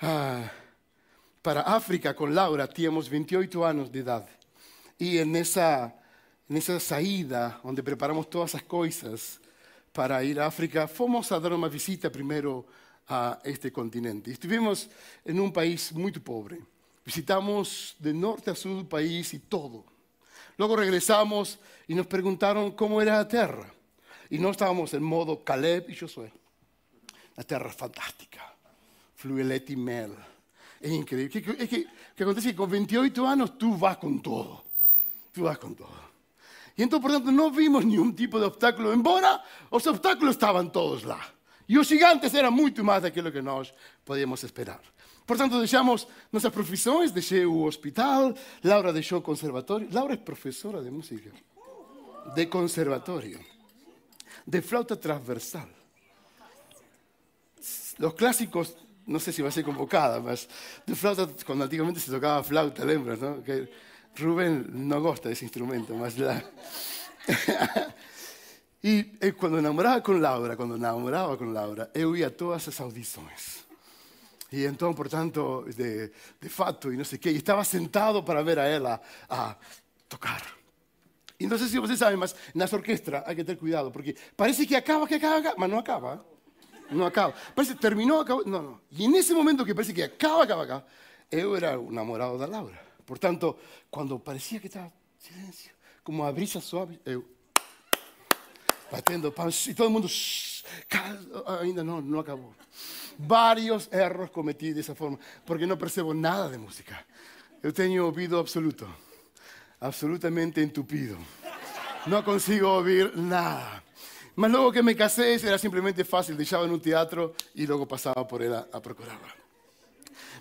ah, 0.00 0.50
para 1.40 1.62
África 1.62 2.14
con 2.14 2.34
Laura, 2.34 2.66
teníamos 2.66 3.08
28 3.08 3.66
años 3.66 3.90
de 3.90 4.00
edad. 4.00 4.28
Y 4.98 5.18
en 5.18 5.36
esa, 5.36 5.94
en 6.48 6.56
esa 6.56 6.78
saída, 6.80 7.60
donde 7.62 7.82
preparamos 7.82 8.28
todas 8.28 8.50
esas 8.50 8.64
cosas 8.64 9.40
para 9.92 10.22
ir 10.22 10.40
a 10.40 10.46
África, 10.46 10.86
fuimos 10.86 11.32
a 11.32 11.40
dar 11.40 11.52
una 11.52 11.68
visita 11.68 12.10
primero 12.10 12.66
a 13.08 13.38
este 13.42 13.72
continente. 13.72 14.32
Estuvimos 14.32 14.88
en 15.24 15.40
un 15.40 15.52
país 15.52 15.92
muy 15.92 16.12
pobre. 16.12 16.58
Visitamos 17.04 17.96
de 17.98 18.12
norte 18.12 18.50
a 18.50 18.54
sur 18.54 18.76
del 18.76 18.86
país 18.86 19.32
y 19.32 19.38
todo. 19.38 19.84
Luego 20.58 20.76
regresamos 20.76 21.58
y 21.86 21.94
nos 21.94 22.06
preguntaron 22.06 22.72
cómo 22.72 23.00
era 23.00 23.16
la 23.16 23.28
tierra. 23.28 23.72
Y 24.28 24.38
no 24.38 24.50
estábamos 24.50 24.92
en 24.92 25.02
modo 25.02 25.42
Caleb 25.42 25.88
y 25.88 25.96
Josué. 25.96 26.30
La 27.36 27.44
tierra 27.44 27.70
es 27.70 27.76
fantástica. 27.76 28.54
Y 29.24 29.76
mel. 29.76 30.14
Es 30.80 30.90
increíble. 30.92 31.40
Es 31.58 31.68
que, 31.68 31.86
que 32.14 32.22
acontece 32.22 32.50
que 32.50 32.56
con 32.56 32.70
28 32.70 33.26
años 33.26 33.56
tú 33.56 33.78
vas 33.78 33.96
con 33.96 34.20
todo. 34.20 34.64
Tú 35.32 35.44
vas 35.44 35.58
con 35.58 35.74
todo. 35.74 36.08
Y 36.76 36.82
entonces, 36.82 37.02
por 37.02 37.12
tanto, 37.12 37.32
no 37.32 37.50
vimos 37.50 37.84
ningún 37.84 38.14
tipo 38.14 38.38
de 38.38 38.46
obstáculo, 38.46 38.92
embora 38.92 39.42
los 39.70 39.84
obstáculos 39.86 40.36
estaban 40.36 40.70
todos 40.70 41.04
lá. 41.04 41.18
Y 41.66 41.74
los 41.74 41.88
gigantes 41.88 42.32
eran 42.34 42.52
mucho 42.52 42.84
más 42.84 43.02
de 43.02 43.08
aquello 43.08 43.32
que 43.32 43.42
nos 43.42 43.74
podíamos 44.04 44.42
esperar. 44.44 44.80
Por 45.28 45.36
tanto, 45.36 45.58
deixamos 45.58 46.08
nossas 46.32 46.50
profissões, 46.50 47.12
deixei 47.12 47.44
o 47.44 47.64
hospital, 47.64 48.32
Laura 48.64 48.94
deixou 48.94 49.18
o 49.18 49.22
conservatório. 49.22 49.86
Laura 49.92 50.14
é 50.14 50.16
professora 50.16 50.80
de 50.80 50.90
música, 50.90 51.30
de 52.34 52.46
conservatório, 52.46 53.38
de 54.46 54.62
flauta 54.62 54.96
transversal. 54.96 55.68
Los 57.98 58.14
clásicos, 58.14 58.74
no 59.06 59.20
sé 59.20 59.30
si 59.30 59.42
va 59.42 59.48
a 59.48 59.52
ser 59.52 59.64
convocada, 59.64 60.18
mas 60.18 60.48
de 60.86 60.94
flauta, 60.94 61.28
cuando 61.44 61.64
antiguamente 61.64 62.00
se 62.00 62.10
tocaba 62.10 62.42
flauta, 62.42 62.82
lembras, 62.86 63.20
no? 63.20 63.42
Que 63.42 63.68
Rubén 64.16 64.64
no 64.88 64.98
gosta 64.98 65.28
desse 65.28 65.44
instrumento, 65.44 65.92
mas 65.92 66.16
la... 66.16 66.42
e, 68.82 69.12
e 69.20 69.32
quando 69.32 69.60
namorava 69.60 70.00
com 70.00 70.12
Laura, 70.12 70.56
quando 70.56 70.78
namorava 70.78 71.36
com 71.36 71.52
Laura, 71.52 71.90
eu 71.92 72.16
ia 72.16 72.28
a 72.28 72.30
todas 72.30 72.66
as 72.66 72.80
audições. 72.80 73.67
Y 74.50 74.64
entonces, 74.64 74.96
por 74.96 75.08
tanto, 75.08 75.64
de, 75.66 76.10
de 76.40 76.48
fato, 76.48 76.90
y 76.90 76.96
no 76.96 77.04
sé 77.04 77.20
qué, 77.20 77.30
y 77.30 77.36
estaba 77.36 77.64
sentado 77.64 78.24
para 78.24 78.42
ver 78.42 78.58
a 78.58 78.74
ella 78.74 79.00
a 79.28 79.58
tocar. 80.08 80.42
Y 81.38 81.46
no 81.46 81.58
sé 81.58 81.68
si 81.68 81.78
ustedes 81.78 82.00
saben, 82.00 82.18
mas 82.18 82.34
las 82.54 82.72
orquestas 82.72 83.22
hay 83.26 83.36
que 83.36 83.44
tener 83.44 83.58
cuidado, 83.58 83.92
porque 83.92 84.16
parece 84.34 84.66
que 84.66 84.76
acaba, 84.76 85.06
que 85.06 85.16
acaba, 85.16 85.36
acaba 85.36 85.54
pero 85.56 85.68
no 85.68 85.78
acaba. 85.78 86.24
No 86.90 87.04
acaba. 87.04 87.34
Parece 87.54 87.74
que 87.74 87.80
terminó, 87.80 88.20
acabó. 88.20 88.42
No, 88.46 88.62
no. 88.62 88.80
Y 88.90 89.04
en 89.04 89.14
ese 89.14 89.34
momento 89.34 89.64
que 89.64 89.74
parece 89.74 89.92
que 89.92 90.04
acaba, 90.04 90.44
acaba, 90.44 90.64
acaba, 90.64 90.86
yo 91.30 91.56
era 91.56 91.74
enamorado 91.74 92.38
de 92.38 92.48
Laura. 92.48 92.82
Por 93.04 93.18
tanto, 93.18 93.58
cuando 93.90 94.18
parecía 94.18 94.58
que 94.58 94.68
estaba 94.68 94.90
silencio, 95.18 95.72
como 96.02 96.24
a 96.24 96.32
brisa 96.32 96.62
suave, 96.62 96.98
yo 97.04 97.22
batendo 98.90 99.28
y 99.66 99.74
todo 99.74 99.86
el 99.86 99.92
mundo, 99.92 100.08
shh, 100.08 100.64
ainda 101.60 101.84
no, 101.84 102.00
no 102.00 102.20
acabó 102.20 102.54
varios 103.18 103.88
errores 103.92 104.30
cometí 104.30 104.72
de 104.72 104.80
esa 104.80 104.94
forma, 104.94 105.18
porque 105.44 105.66
no 105.66 105.76
percebo 105.76 106.14
nada 106.14 106.48
de 106.48 106.58
música. 106.58 107.04
Yo 107.62 107.74
tengo 107.74 108.08
oído 108.08 108.38
absoluto, 108.38 108.86
absolutamente 109.80 110.62
entupido. 110.62 111.16
No 112.06 112.24
consigo 112.24 112.72
oír 112.74 113.12
nada. 113.16 113.82
Mas 114.36 114.52
luego 114.52 114.70
que 114.70 114.84
me 114.84 114.94
casé, 114.94 115.34
era 115.34 115.58
simplemente 115.58 116.04
fácil, 116.04 116.36
dejaba 116.36 116.64
en 116.64 116.70
un 116.70 116.80
teatro 116.80 117.34
y 117.54 117.66
luego 117.66 117.88
pasaba 117.88 118.26
por 118.26 118.40
él 118.40 118.54
a, 118.54 118.80
procurarla. 118.80 119.34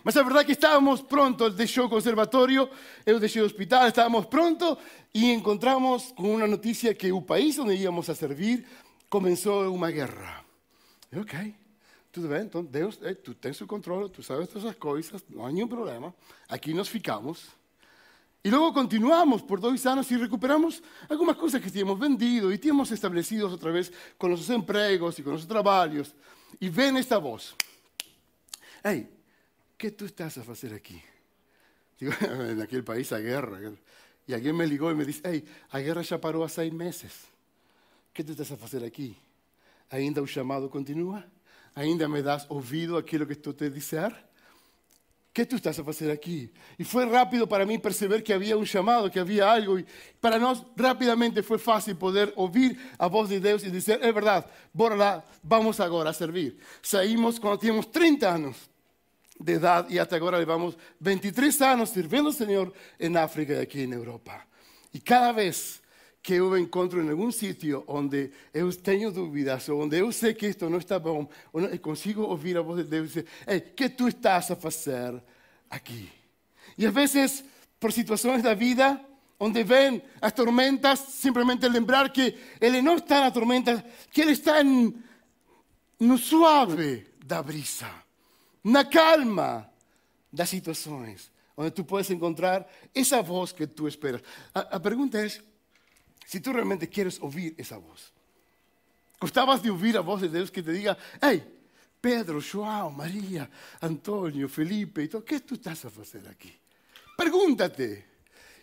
Mas 0.04 0.16
la 0.16 0.22
verdad 0.22 0.46
que 0.46 0.52
estábamos 0.52 1.02
pronto, 1.02 1.50
dejó 1.50 1.86
el 1.86 1.90
conservatorio, 1.90 2.70
yo 3.04 3.20
dejé 3.20 3.40
el 3.40 3.46
hospital, 3.46 3.88
estábamos 3.88 4.28
pronto 4.28 4.78
y 5.12 5.32
encontramos 5.32 6.14
con 6.16 6.28
una 6.28 6.46
noticia 6.46 6.96
que 6.96 7.08
el 7.08 7.24
país 7.26 7.56
donde 7.56 7.76
íbamos 7.76 8.08
a 8.08 8.16
servir 8.16 8.66
comenzó 9.10 9.70
una 9.72 9.88
guerra. 9.88 10.46
Ok, 11.20 11.34
tudo 12.18 12.30
bem, 12.30 12.42
então 12.42 12.64
Deus, 12.64 12.98
é, 13.04 13.14
tu 13.14 13.36
tens 13.36 13.62
o 13.62 13.68
sabes 14.24 14.48
todas 14.48 14.66
as 14.66 14.76
coisas, 14.76 15.24
não 15.30 15.46
há 15.46 15.52
nenhum 15.52 15.68
problema. 15.68 16.16
Aqui 16.50 16.74
nós 16.74 16.88
ficamos. 16.88 17.48
E 18.44 18.50
logo 18.50 18.74
continuamos 18.74 19.44
por 19.44 19.60
dois 19.60 19.86
anos 19.86 20.10
e 20.10 20.18
recuperamos 20.18 20.82
algumas 21.08 21.38
coisas 21.38 21.62
que 21.62 21.70
tínhamos 21.70 22.00
vendido 22.00 22.52
e 22.52 22.58
tínhamos 22.58 22.90
estabelecido 22.90 23.48
outra 23.48 23.72
vez 23.72 23.92
com 24.18 24.30
nossos 24.30 24.50
empregos 24.50 25.20
e 25.20 25.22
com 25.22 25.30
nossos 25.30 25.46
trabalhos. 25.46 26.16
E 26.60 26.70
vem 26.70 26.98
esta 26.98 27.20
voz: 27.20 27.54
Ei, 28.84 29.02
o 29.02 29.78
que 29.78 29.92
tu 29.92 30.06
estás 30.06 30.40
a 30.40 30.44
fazer 30.44 30.74
aqui? 30.74 31.00
Digo, 32.00 32.12
naquele 32.58 32.82
país 32.82 33.14
a 33.14 33.20
guerra. 33.20 33.78
E 34.28 34.34
alguém 34.34 34.54
me 34.54 34.66
ligou 34.66 34.90
e 34.90 34.96
me 34.96 35.06
disse: 35.06 35.22
Ei, 35.24 35.44
a 35.72 35.80
guerra 35.80 36.02
já 36.02 36.18
parou 36.18 36.44
há 36.44 36.50
seis 36.50 36.74
meses. 36.74 37.26
O 38.10 38.14
que 38.14 38.24
tu 38.24 38.32
estás 38.32 38.52
a 38.52 38.58
fazer 38.58 38.84
aqui? 38.84 39.16
Ainda 39.92 40.20
o 40.20 40.26
chamado 40.26 40.68
continua? 40.68 41.24
Ainda 41.78 42.08
me 42.08 42.24
das 42.24 42.48
ouvido 42.50 42.98
aquilo 42.98 43.28
que 43.28 43.34
estou 43.34 43.54
te 43.54 43.70
dizer? 43.70 44.12
¿Qué 45.32 45.46
tú 45.46 45.58
estás 45.58 45.78
a 45.78 45.84
hacer 45.84 46.10
aquí? 46.10 46.52
Y 46.80 46.84
fue 46.84 47.06
rápido 47.06 47.48
para 47.48 47.68
mí 47.68 47.78
perceber 47.78 48.24
que 48.24 48.34
había 48.34 48.58
un 48.58 48.66
llamado, 48.66 49.12
que 49.12 49.20
había 49.20 49.52
algo. 49.52 49.78
Y 49.78 49.86
para 50.20 50.40
nós, 50.40 50.64
rápidamente 50.76 51.44
fue 51.44 51.60
fácil 51.60 51.96
poder 51.96 52.34
oír 52.36 52.76
a 52.98 53.06
voz 53.06 53.30
de 53.30 53.40
Dios 53.40 53.64
y 53.64 53.70
decir, 53.70 54.00
es 54.02 54.16
verdad, 54.16 54.48
bora 54.74 54.96
lá, 54.96 55.26
vamos 55.44 55.80
agora 55.80 56.10
a 56.10 56.14
servir. 56.14 56.58
Saímos 56.82 57.40
cuando 57.40 57.60
teníamos 57.60 57.92
30 57.92 58.34
años 58.34 58.58
de 59.38 59.54
edad 59.54 59.88
y 59.88 60.00
hasta 60.00 60.18
ahora 60.18 60.40
llevamos 60.40 60.76
23 61.00 61.62
años 61.62 61.92
sirviendo 61.92 62.32
al 62.32 62.36
Señor 62.36 62.74
en 62.98 63.18
África 63.18 63.54
y 63.54 63.58
aquí 63.58 63.84
en 63.84 63.94
Europa. 63.94 64.48
Y 64.92 65.00
cada 65.02 65.32
vez 65.32 65.84
que 66.28 66.34
eu 66.34 66.58
encontro 66.58 67.02
em 67.02 67.10
algum 67.10 67.32
sítio 67.32 67.86
onde 67.88 68.30
eu 68.54 68.70
tenho 68.76 69.14
dúvidas, 69.14 69.70
ou 69.70 69.82
onde 69.82 69.98
eu 69.98 70.12
sei 70.12 70.34
que 70.34 70.48
isto 70.48 70.70
não 70.70 70.78
está 70.78 71.00
bom, 71.00 71.26
eu 71.54 71.80
consigo 71.80 72.24
ouvir 72.24 72.58
a 72.58 72.62
voz 72.62 72.84
de 72.84 72.90
Deus 72.90 73.06
e 73.06 73.08
dizer: 73.08 73.26
Ei, 73.48 73.62
que 73.62 73.88
tu 73.88 74.10
estás 74.10 74.52
a 74.52 74.56
fazer 74.58 75.24
aqui? 75.70 76.12
E 76.78 76.86
às 76.86 76.94
vezes, 76.94 77.46
por 77.80 77.94
situações 77.94 78.44
da 78.44 78.54
vida, 78.54 79.00
onde 79.40 79.64
vêm 79.64 80.02
as 80.22 80.34
tormentas, 80.34 81.00
simplesmente 81.00 81.66
lembrar 81.70 82.10
que 82.10 82.36
Ele 82.60 82.82
não 82.82 82.98
está 82.98 83.22
na 83.22 83.32
tormenta, 83.32 83.82
que 84.12 84.20
Ele 84.20 84.34
está 84.34 84.56
no 84.66 86.18
suave 86.18 87.08
da 87.26 87.42
brisa, 87.42 87.90
na 88.66 88.84
calma 88.84 89.70
das 90.30 90.50
situações, 90.50 91.32
onde 91.56 91.72
tu 91.72 91.86
podes 91.86 92.12
encontrar 92.12 92.70
essa 92.94 93.22
voz 93.22 93.54
que 93.54 93.66
tu 93.66 93.88
esperas. 93.88 94.22
A, 94.54 94.76
a 94.76 94.80
pergunta 94.82 95.18
é: 95.26 95.30
si 96.28 96.42
tú 96.42 96.52
realmente 96.52 96.90
quieres 96.90 97.20
oír 97.22 97.56
esa 97.58 97.78
voz. 97.78 98.12
Gustabas 99.20 99.64
de 99.64 99.72
oír 99.72 99.96
a 99.96 100.02
voz 100.02 100.22
de 100.22 100.28
Dios 100.28 100.52
que 100.52 100.62
te 100.62 100.74
diga, 100.74 100.98
hey, 101.22 101.42
Pedro, 102.02 102.42
João, 102.42 102.92
María, 102.92 103.50
Antonio, 103.80 104.50
Felipe 104.50 105.04
y 105.04 105.08
todo, 105.08 105.24
¿qué 105.24 105.40
tú 105.40 105.56
estás 105.56 105.86
a 105.86 105.88
hacer 105.88 106.28
aquí? 106.28 106.54
Pregúntate 107.16 108.06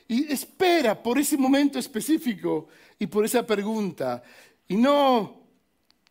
y 0.06 0.30
espera 0.30 1.02
por 1.02 1.18
ese 1.18 1.38
momento 1.38 1.78
específico 1.78 2.68
y 2.98 3.06
por 3.06 3.24
esa 3.24 3.44
pregunta 3.44 4.22
y 4.68 4.76
no 4.76 5.40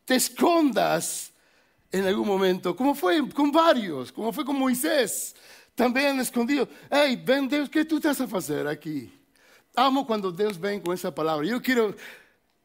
te 0.05 0.15
escondas 0.15 1.31
en 1.91 2.07
algún 2.07 2.27
momento, 2.27 2.75
como 2.75 2.95
fue 2.95 3.29
con 3.29 3.51
varios, 3.51 4.12
como 4.12 4.33
fue 4.33 4.43
con 4.43 4.57
Moisés, 4.57 5.36
también 5.75 6.19
escondido. 6.19 6.67
Hey, 6.89 7.22
ven 7.24 7.48
Dios, 7.48 7.69
¿qué 7.69 7.86
tú 7.86 7.98
estás 7.98 8.19
a 8.19 8.24
hacer 8.24 8.67
aquí? 8.67 9.22
Amo 9.75 10.05
cuando 10.05 10.31
Dios 10.31 10.59
ven 10.59 10.81
con 10.81 10.93
esa 10.93 11.13
palabra. 11.13 11.45
Yo 11.47 11.61
quiero, 11.61 11.95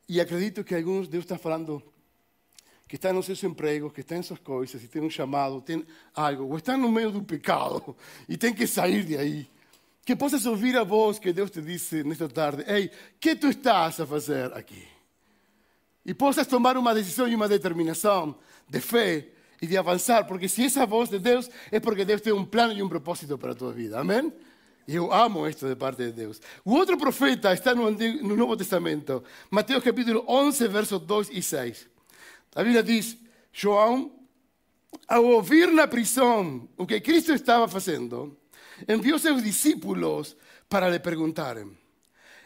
y 0.06 0.20
acredito 0.20 0.64
que 0.64 0.74
algunos 0.74 1.10
Dios 1.10 1.22
está 1.22 1.38
falando 1.38 1.82
que 2.86 2.96
están 2.96 3.16
en 3.16 3.22
seus 3.22 3.44
empregos, 3.44 3.92
que 3.92 4.00
están 4.00 4.18
en 4.18 4.24
sus 4.24 4.40
cosas, 4.40 4.82
y 4.82 4.88
tienen 4.88 5.10
un 5.10 5.14
llamado, 5.14 5.62
tienen 5.62 5.86
algo, 6.14 6.46
o 6.46 6.56
están 6.56 6.80
no 6.80 6.90
meio 6.90 7.10
do 7.10 7.22
pecado 7.22 7.96
y 8.26 8.38
tienen 8.38 8.56
que 8.56 8.66
salir 8.66 9.06
de 9.06 9.18
ahí. 9.18 9.50
Que 10.04 10.16
possas 10.16 10.46
ouvir 10.46 10.74
a 10.78 10.84
voz 10.84 11.20
que 11.20 11.34
Deus 11.34 11.50
te 11.50 11.60
disse 11.60 12.02
nesta 12.02 12.26
tarde: 12.28 12.64
Ei, 12.66 12.90
que 13.20 13.36
tu 13.36 13.48
estás 13.48 14.00
a 14.00 14.06
fazer 14.06 14.50
aqui? 14.54 14.88
E 16.02 16.14
possas 16.14 16.46
tomar 16.46 16.78
uma 16.78 16.94
decisão 16.94 17.28
e 17.28 17.34
uma 17.34 17.46
determinação 17.46 18.34
de 18.66 18.80
fé 18.80 19.28
e 19.60 19.66
de 19.66 19.76
avançar, 19.76 20.26
porque 20.26 20.48
se 20.48 20.64
essa 20.64 20.86
voz 20.86 21.10
de 21.10 21.18
Deus 21.18 21.50
é 21.70 21.78
porque 21.78 22.06
Deus 22.06 22.22
tem 22.22 22.32
um 22.32 22.46
plano 22.46 22.72
e 22.72 22.82
um 22.82 22.88
propósito 22.88 23.36
para 23.36 23.52
a 23.52 23.54
tua 23.54 23.70
vida. 23.70 24.00
Amém? 24.00 24.32
Eu 24.90 25.12
amo 25.12 25.46
esto 25.46 25.68
de 25.68 25.76
parte 25.76 25.98
de 25.98 26.12
Deus. 26.12 26.40
O 26.64 26.72
outro 26.72 26.96
profeta 26.96 27.52
está 27.52 27.72
Antigo, 27.72 28.26
no 28.26 28.34
Novo 28.34 28.56
Testamento, 28.56 29.22
Mateus 29.50 29.84
capítulo 29.84 30.24
11, 30.26 30.66
versos 30.66 31.02
2 31.02 31.28
e 31.30 31.42
6. 31.42 31.86
A 32.54 32.62
Bíblia 32.62 32.82
diz: 32.82 33.14
João, 33.52 34.10
ao 35.06 35.26
ouvir 35.26 35.70
na 35.70 35.86
prisão 35.86 36.66
o 36.78 36.86
que 36.86 37.02
Cristo 37.02 37.34
estava 37.34 37.68
fazendo, 37.68 38.34
enviou 38.88 39.18
seus 39.18 39.42
discípulos 39.42 40.34
para 40.70 40.88
lhe 40.88 40.98
perguntarem: 40.98 41.76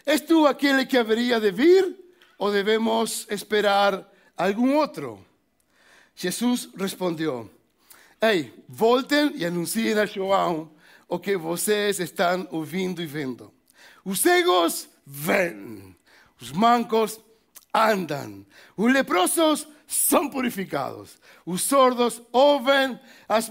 És 0.05 0.21
tu 0.21 0.45
aquele 0.45 0.85
que 0.85 0.99
haveria 0.99 1.39
de 1.39 1.53
vir 1.53 1.97
ou 2.39 2.51
devemos 2.51 3.25
esperar 3.31 4.05
algum 4.37 4.75
outro? 4.75 5.25
Jesus 6.17 6.69
respondeu: 6.77 7.49
Ei, 8.21 8.53
voltem 8.69 9.31
e 9.37 9.47
anunciem 9.47 9.97
a 9.97 10.07
João 10.07 10.82
o 11.12 11.19
que 11.19 11.37
vocês 11.37 12.00
estão 12.00 12.49
ouvindo 12.50 13.02
e 13.02 13.07
vendo. 13.07 13.52
Os 14.02 14.21
cegos 14.21 14.88
vêm, 15.04 15.95
os 16.40 16.50
mancos 16.52 17.21
andam, 17.75 18.47
os 18.75 18.90
leprosos 18.90 19.69
são 19.87 20.31
purificados, 20.31 21.19
os 21.45 21.61
sordos 21.61 22.23
ouvem, 22.33 22.99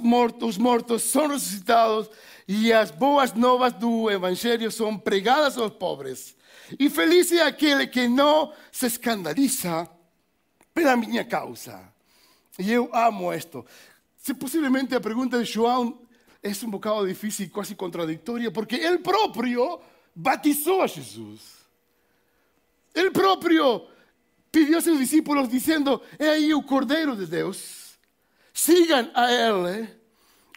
mortos, 0.02 0.50
os 0.50 0.58
mortos 0.58 1.04
são 1.04 1.28
ressuscitados 1.28 2.10
e 2.48 2.74
as 2.74 2.90
boas 2.90 3.32
novas 3.34 3.74
do 3.74 4.10
Evangelho 4.10 4.72
são 4.72 4.98
pregadas 4.98 5.56
aos 5.56 5.74
pobres. 5.74 6.36
E 6.80 6.90
feliz 6.90 7.32
é 7.32 7.44
aquele 7.44 7.86
que 7.86 8.08
não 8.08 8.54
se 8.72 8.88
escandaliza 8.88 9.88
pela 10.74 10.98
minha 10.98 11.24
causa. 11.24 11.80
E 12.58 12.72
eu 12.72 12.90
amo 12.92 13.32
isto. 13.32 13.64
Se 14.18 14.34
possivelmente 14.34 14.96
a 14.96 15.02
pergunta 15.02 15.38
de 15.38 15.52
João 15.52 16.01
é 16.44 16.66
um 16.66 16.72
bocado 16.72 17.08
difícil 17.08 17.46
e 17.46 17.50
quase 17.50 17.76
contraditória, 17.76 18.52
porque 18.52 18.76
ele 18.76 18.98
próprio 18.98 19.80
batizou 20.16 20.82
a 20.82 20.88
Jesus. 20.88 21.62
Ele 22.94 23.12
próprio 23.12 23.88
pediu 24.52 24.78
a 24.78 24.82
seus 24.82 25.00
discípulos 25.00 25.48
dizendo: 25.48 26.02
É 26.20 26.30
aí 26.30 26.54
o 26.54 26.64
Cordeiro 26.64 27.16
de 27.16 27.26
Deus, 27.26 27.98
sigam 28.54 29.10
a 29.14 29.32
Ele. 29.32 29.90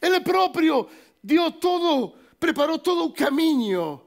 Ele 0.03 0.21
próprio 0.21 0.89
deu 1.23 1.51
todo, 1.53 2.15
preparou 2.41 2.79
todo 2.79 3.05
o 3.05 3.13
caminho, 3.13 4.01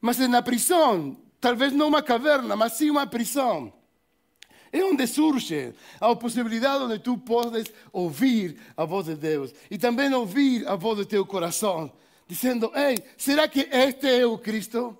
mas 0.00 0.18
na 0.18 0.42
prisão, 0.42 1.16
talvez 1.40 1.72
não 1.72 1.88
uma 1.88 2.02
caverna, 2.02 2.54
mas 2.54 2.74
sim 2.74 2.90
uma 2.90 3.06
prisão. 3.06 3.72
É 4.72 4.84
onde 4.84 5.06
surge 5.06 5.72
a 6.00 6.14
possibilidade 6.16 6.88
de 6.88 6.98
tu 6.98 7.18
podes 7.18 7.66
ouvir 7.92 8.58
a 8.76 8.84
voz 8.84 9.06
de 9.06 9.14
Deus 9.14 9.54
e 9.70 9.78
também 9.78 10.12
ouvir 10.12 10.66
a 10.68 10.76
voz 10.76 10.98
do 10.98 11.06
teu 11.06 11.24
coração, 11.24 11.90
dizendo: 12.26 12.70
Ei, 12.74 13.02
será 13.16 13.48
que 13.48 13.68
este 13.70 14.08
é 14.08 14.26
o 14.26 14.38
Cristo? 14.38 14.96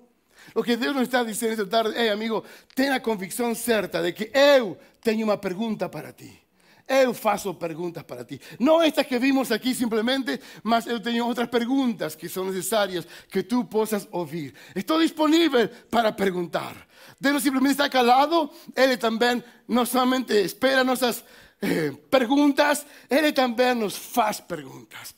O 0.55 0.63
que 0.63 0.77
Deus 0.77 0.95
nos 0.95 1.03
está 1.03 1.23
dizendo 1.23 1.51
esta 1.51 1.65
tarde, 1.67 1.97
ei 1.97 2.09
amigo, 2.09 2.43
tenha 2.73 2.95
a 2.95 2.99
convicção 2.99 3.53
certa 3.53 4.01
de 4.01 4.13
que 4.13 4.31
eu 4.33 4.77
tenho 5.01 5.25
uma 5.25 5.37
pergunta 5.37 5.89
para 5.89 6.13
ti. 6.13 6.46
Eu 6.87 7.13
faço 7.13 7.53
perguntas 7.55 8.03
para 8.03 8.23
ti. 8.23 8.39
Não 8.57 8.81
estas 8.81 9.05
que 9.05 9.19
vimos 9.19 9.51
aqui 9.51 9.75
simplesmente, 9.75 10.39
mas 10.63 10.87
eu 10.87 11.01
tenho 11.01 11.25
outras 11.25 11.49
perguntas 11.49 12.15
que 12.15 12.29
são 12.29 12.45
necessárias 12.45 13.05
que 13.29 13.43
tu 13.43 13.65
possas 13.65 14.07
ouvir. 14.09 14.53
Estou 14.73 15.01
disponível 15.01 15.67
para 15.91 16.13
perguntar. 16.13 16.87
Deus 17.19 17.33
não 17.33 17.41
simplesmente 17.41 17.73
está 17.73 17.89
calado, 17.89 18.49
Ele 18.75 18.95
também 18.95 19.43
não 19.67 19.85
somente 19.85 20.33
espera 20.33 20.83
nossas 20.83 21.25
eh, 21.61 21.91
perguntas, 22.09 22.85
Ele 23.09 23.33
também 23.33 23.73
nos 23.73 23.97
faz 23.97 24.39
perguntas. 24.39 25.13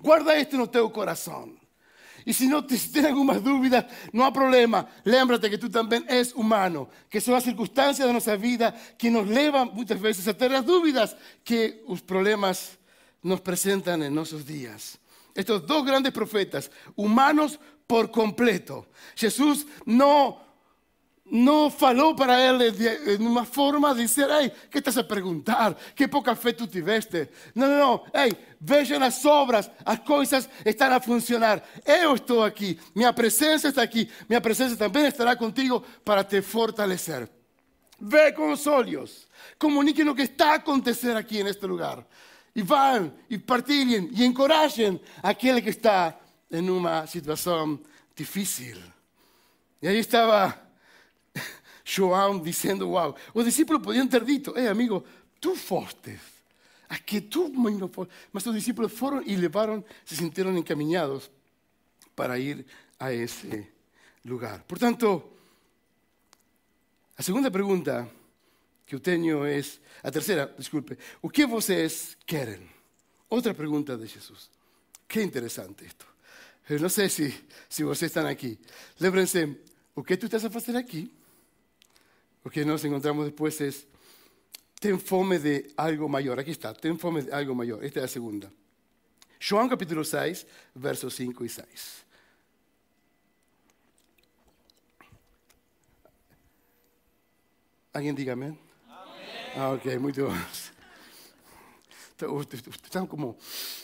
Guarda 0.00 0.38
isto 0.38 0.56
no 0.56 0.68
teu 0.68 0.88
coração. 0.90 1.65
Y 2.26 2.32
si 2.32 2.48
no 2.48 2.60
si 2.68 2.90
tienes 2.90 3.12
algunas 3.12 3.42
dúvidas, 3.42 3.86
no 4.12 4.24
hay 4.24 4.32
problema. 4.32 4.88
Lémbrate 5.04 5.48
que 5.48 5.58
tú 5.58 5.70
también 5.70 6.04
eres 6.08 6.34
humano, 6.34 6.88
que 7.08 7.20
son 7.20 7.34
las 7.34 7.44
circunstancias 7.44 8.04
de 8.04 8.12
nuestra 8.12 8.34
vida 8.34 8.74
que 8.98 9.08
nos 9.12 9.28
llevan 9.28 9.70
muchas 9.72 10.00
veces 10.00 10.26
a 10.26 10.34
tener 10.34 10.50
las 10.50 10.66
dudas 10.66 11.16
que 11.44 11.84
los 11.88 12.02
problemas 12.02 12.78
nos 13.22 13.40
presentan 13.40 14.02
en 14.02 14.12
nuestros 14.12 14.44
días. 14.44 14.98
Estos 15.36 15.64
dos 15.68 15.86
grandes 15.86 16.12
profetas, 16.12 16.68
humanos 16.96 17.60
por 17.86 18.10
completo. 18.10 18.88
Jesús 19.14 19.64
no 19.84 20.45
no 21.30 21.70
falou 21.70 22.14
para 22.14 22.40
ele 22.40 22.70
de, 22.70 23.16
uma 23.16 23.44
forma 23.44 23.94
de 23.94 24.02
dizer, 24.02 24.30
ei, 24.30 24.50
que 24.70 24.78
estás 24.78 24.96
a 24.96 25.04
perguntar? 25.04 25.74
Que 25.94 26.06
pouca 26.06 26.36
fé 26.36 26.52
tu 26.52 26.66
tiveste? 26.66 27.28
Não, 27.54 27.68
não, 27.68 27.78
não. 27.78 28.04
Ei, 28.14 28.36
vejam 28.60 29.02
as 29.02 29.24
obras, 29.24 29.70
as 29.84 29.98
coisas 30.00 30.48
estão 30.64 30.92
a 30.92 31.00
funcionar. 31.00 31.62
Eu 31.84 32.14
estou 32.14 32.44
aqui, 32.44 32.78
minha 32.94 33.12
presença 33.12 33.68
está 33.68 33.82
aqui, 33.82 34.08
minha 34.28 34.40
presença 34.40 34.76
também 34.76 35.06
estará 35.06 35.34
contigo 35.34 35.82
para 36.04 36.22
te 36.22 36.40
fortalecer. 36.42 37.28
Ve 37.98 38.32
com 38.32 38.52
os 38.52 38.66
olhos, 38.66 39.26
comuniquem 39.58 40.08
o 40.08 40.14
que 40.14 40.22
está 40.22 40.52
a 40.52 40.54
acontecer 40.56 41.16
aqui 41.16 41.42
neste 41.42 41.66
lugar. 41.66 42.06
E 42.54 42.62
vão, 42.62 43.12
e 43.28 43.36
partilhem, 43.36 44.08
e 44.12 44.24
encorajem 44.24 45.00
aquele 45.22 45.60
que 45.60 45.70
está 45.70 46.16
em 46.50 46.70
uma 46.70 47.06
situação 47.06 47.78
difícil. 48.14 48.78
E 49.82 49.88
aí 49.88 49.98
estava 49.98 50.65
João 51.88 52.40
dizendo, 52.40 52.90
uau. 52.90 53.16
Os 53.32 53.44
discípulos 53.44 53.80
podiam 53.80 54.08
ter 54.08 54.24
dito, 54.24 54.58
ei 54.58 54.66
amigo, 54.66 55.04
tu 55.40 55.54
foste. 55.54 56.18
Aqui 56.88 57.20
tu 57.20 57.48
mesmo 57.48 57.88
foste. 57.88 58.12
Mas 58.32 58.44
os 58.44 58.54
discípulos 58.54 58.92
foram 58.92 59.22
e 59.22 59.36
levaram, 59.36 59.84
se 60.04 60.16
sentiram 60.16 60.56
encaminhados 60.58 61.30
para 62.16 62.38
ir 62.40 62.66
a 62.98 63.12
esse 63.12 63.68
lugar. 64.24 64.64
Portanto, 64.64 65.22
a 67.16 67.22
segunda 67.22 67.52
pergunta 67.52 68.10
que 68.84 68.96
eu 68.96 69.00
tenho 69.00 69.44
é, 69.44 69.60
a 70.02 70.10
terceira, 70.10 70.52
desculpe, 70.58 70.98
o 71.22 71.30
que 71.30 71.46
vocês 71.46 72.16
querem? 72.26 72.68
Outra 73.30 73.54
pergunta 73.54 73.96
de 73.96 74.06
Jesus. 74.06 74.50
Que 75.06 75.22
interessante 75.22 75.86
isto. 75.86 76.04
Eu 76.68 76.80
não 76.80 76.88
sei 76.88 77.08
se, 77.08 77.32
se 77.68 77.84
vocês 77.84 78.10
estão 78.10 78.26
aqui. 78.26 78.58
Lembrem-se, 78.98 79.56
o 79.94 80.02
que 80.02 80.16
tu 80.16 80.26
estás 80.26 80.44
a 80.44 80.50
fazer 80.50 80.76
aqui? 80.76 81.12
Lo 82.46 82.52
que 82.52 82.64
nos 82.64 82.84
encontramos 82.84 83.24
después 83.24 83.60
es, 83.60 83.88
ten 84.78 85.00
fome 85.00 85.40
de 85.40 85.72
algo 85.76 86.08
mayor. 86.08 86.38
Aquí 86.38 86.52
está, 86.52 86.72
ten 86.72 86.96
fome 86.96 87.22
de 87.22 87.32
algo 87.34 87.56
mayor. 87.56 87.84
Esta 87.84 87.98
es 87.98 88.02
la 88.04 88.08
segunda. 88.08 88.48
Juan 89.48 89.68
capítulo 89.68 90.04
6, 90.04 90.46
versos 90.76 91.12
5 91.12 91.44
y 91.44 91.48
6. 91.48 91.66
¿Alguien 97.94 98.14
diga 98.14 98.34
amén? 98.34 98.56
Ah, 99.56 99.72
ok, 99.72 99.98
muy 99.98 100.12
bien. 100.12 100.28
Están 102.84 103.08
como 103.08 103.36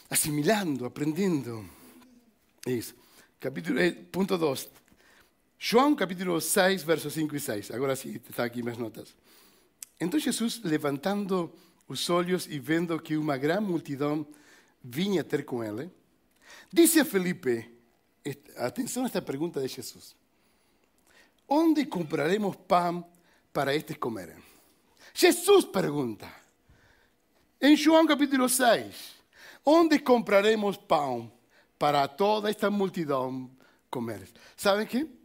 asimilando, 0.08 0.86
aprendiendo. 0.86 1.64
Es, 2.64 2.94
capítulo, 3.40 3.80
eh, 3.80 3.90
punto 3.90 4.38
2. 4.38 4.70
João 5.64 5.94
capítulo 5.94 6.40
6, 6.40 6.82
versos 6.82 7.12
5 7.12 7.36
e 7.36 7.40
6. 7.40 7.70
Agora 7.70 7.94
sim, 7.94 8.20
está 8.28 8.42
aqui 8.42 8.64
minhas 8.64 8.76
notas. 8.76 9.14
Então 10.00 10.18
Jesus, 10.18 10.60
levantando 10.64 11.54
os 11.86 12.10
olhos 12.10 12.48
e 12.48 12.58
vendo 12.58 12.98
que 12.98 13.16
uma 13.16 13.36
grande 13.36 13.70
multidão 13.70 14.26
vinha 14.82 15.22
ter 15.22 15.44
com 15.44 15.62
ele, 15.62 15.88
disse 16.72 16.98
a 16.98 17.04
Felipe, 17.04 17.72
atenção 18.56 19.04
a 19.04 19.06
esta 19.06 19.22
pergunta 19.22 19.60
de 19.60 19.68
Jesus: 19.68 20.16
Onde 21.48 21.86
compraremos 21.86 22.56
pão 22.66 23.08
para 23.52 23.72
estes 23.72 23.96
comerem? 23.98 24.42
Jesus 25.14 25.64
pergunta, 25.64 26.28
em 27.60 27.76
João 27.76 28.04
capítulo 28.04 28.48
6, 28.48 28.96
onde 29.64 30.00
compraremos 30.00 30.76
pão 30.76 31.30
para 31.78 32.08
toda 32.08 32.50
esta 32.50 32.68
multidão 32.68 33.48
comer? 33.88 34.28
Sabem 34.56 34.88
que? 34.88 35.21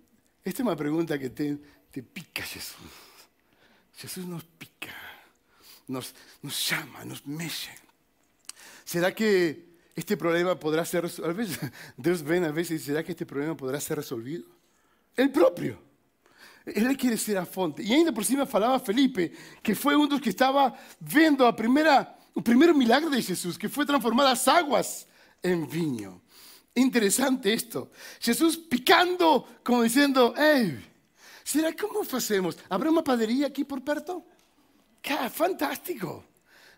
Esta 0.47 0.61
es 0.61 0.65
una 0.65 0.77
pregunta 0.77 1.19
que 1.19 1.29
te, 1.29 1.57
pica 2.01 2.41
Jesús. 2.41 2.77
Jesús 3.97 4.25
nos 4.25 4.45
pica, 4.45 4.95
nos, 5.87 6.13
llama, 6.69 7.03
nos 7.03 7.27
mexe. 7.27 7.71
¿Será 8.85 9.13
que 9.13 9.65
este 9.93 10.15
problema 10.15 10.57
podrá 10.57 10.85
ser 10.85 11.01
resuelto? 11.03 11.31
A 11.31 11.33
veces 11.33 11.59
Dios 11.97 12.23
ven 12.23 12.45
a 12.45 12.51
veces 12.53 12.81
¿será 12.81 13.03
que 13.03 13.11
este 13.11 13.25
problema 13.25 13.57
podrá 13.57 13.81
ser 13.81 13.97
resolvido? 13.97 14.45
El 15.17 15.33
propio. 15.33 15.81
Él 16.65 16.95
quiere 16.95 17.17
ser 17.17 17.39
a 17.39 17.45
fonte. 17.45 17.83
Y 17.83 17.91
ainda 17.91 18.13
por 18.13 18.23
cima 18.23 18.45
falaba 18.45 18.79
Felipe, 18.79 19.33
que 19.61 19.75
fue 19.75 19.97
uno 19.97 20.07
de 20.07 20.13
los 20.13 20.21
que 20.21 20.29
estaba 20.29 20.73
viendo 20.97 21.45
a 21.45 21.53
primera, 21.53 22.17
el 22.33 22.43
primer 22.43 22.73
milagro 22.73 23.09
de 23.09 23.21
Jesús, 23.21 23.57
que 23.57 23.67
fue 23.67 23.85
transformar 23.85 24.27
las 24.27 24.47
aguas 24.47 25.09
en 25.43 25.67
vino. 25.67 26.21
Interesante 26.77 27.53
esto. 27.53 27.89
Jesús 28.19 28.55
picando, 28.55 29.47
como 29.63 29.81
diciendo, 29.81 30.35
hey, 30.37 30.79
¿será 31.43 31.73
cómo 31.73 32.01
hacemos? 32.01 32.55
¿Habrá 32.69 32.91
una 32.91 33.03
panadería 33.03 33.47
aquí 33.47 33.63
por 33.63 33.83
perto? 33.83 34.23
¡Qué 35.01 35.15
fantástico! 35.29 36.23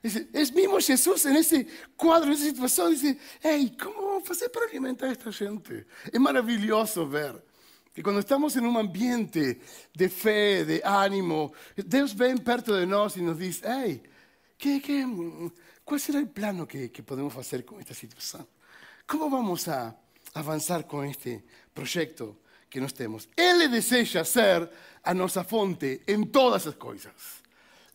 es 0.02 0.54
mismo 0.54 0.80
Jesús 0.80 1.26
en 1.26 1.36
ese 1.36 1.68
cuadro, 1.98 2.28
en 2.28 2.34
esa 2.36 2.46
situación, 2.46 2.92
dice, 2.92 3.18
hey, 3.42 3.76
¿cómo 3.78 4.08
vamos 4.08 4.30
a 4.30 4.32
hacer 4.32 4.50
para 4.50 4.68
alimentar 4.68 5.10
a 5.10 5.12
esta 5.12 5.34
gente? 5.34 5.86
Es 6.10 6.20
maravilloso 6.20 7.06
ver 7.06 7.46
que 7.94 8.02
cuando 8.02 8.22
estamos 8.22 8.56
en 8.56 8.66
un 8.66 8.78
ambiente 8.78 9.60
de 9.94 10.10
fe, 10.10 10.64
de 10.64 10.82
ánimo, 10.86 11.52
Dios 11.76 12.16
ven 12.16 12.38
perto 12.38 12.74
de 12.74 12.88
nosotros 12.88 13.18
y 13.18 13.22
nos 13.22 13.38
dice, 13.38 13.68
hey, 13.70 14.02
¿qué, 14.58 14.82
qué, 14.82 15.06
cuál 15.84 16.00
será 16.00 16.20
el 16.20 16.30
plano 16.30 16.66
que 16.66 17.04
podemos 17.06 17.36
hacer 17.36 17.66
con 17.66 17.82
esta 17.82 17.94
situación? 17.94 18.48
¿Cómo 19.10 19.28
vamos 19.28 19.68
a 19.68 19.98
avanzar 20.36 20.86
con 20.86 21.04
este 21.04 21.44
proyecto 21.74 22.38
que 22.70 22.80
nos 22.80 22.94
tenemos? 22.94 23.28
Él 23.36 23.72
desea 23.72 24.24
ser 24.24 24.72
a 25.02 25.16
nuestra 25.16 25.44
fonte 25.44 26.04
en 26.06 26.32
todas 26.32 26.68
las 26.68 26.76
cosas. 26.76 27.14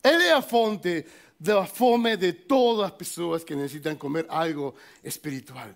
Él 0.03 0.19
es 0.21 0.29
la 0.29 0.41
fonte 0.41 1.07
de 1.39 1.53
la 1.53 1.65
fome 1.65 2.17
de 2.17 2.33
todas 2.33 2.89
las 2.89 2.97
personas 2.97 3.45
que 3.45 3.55
necesitan 3.55 3.95
comer 3.95 4.27
algo 4.29 4.75
espiritual. 5.01 5.73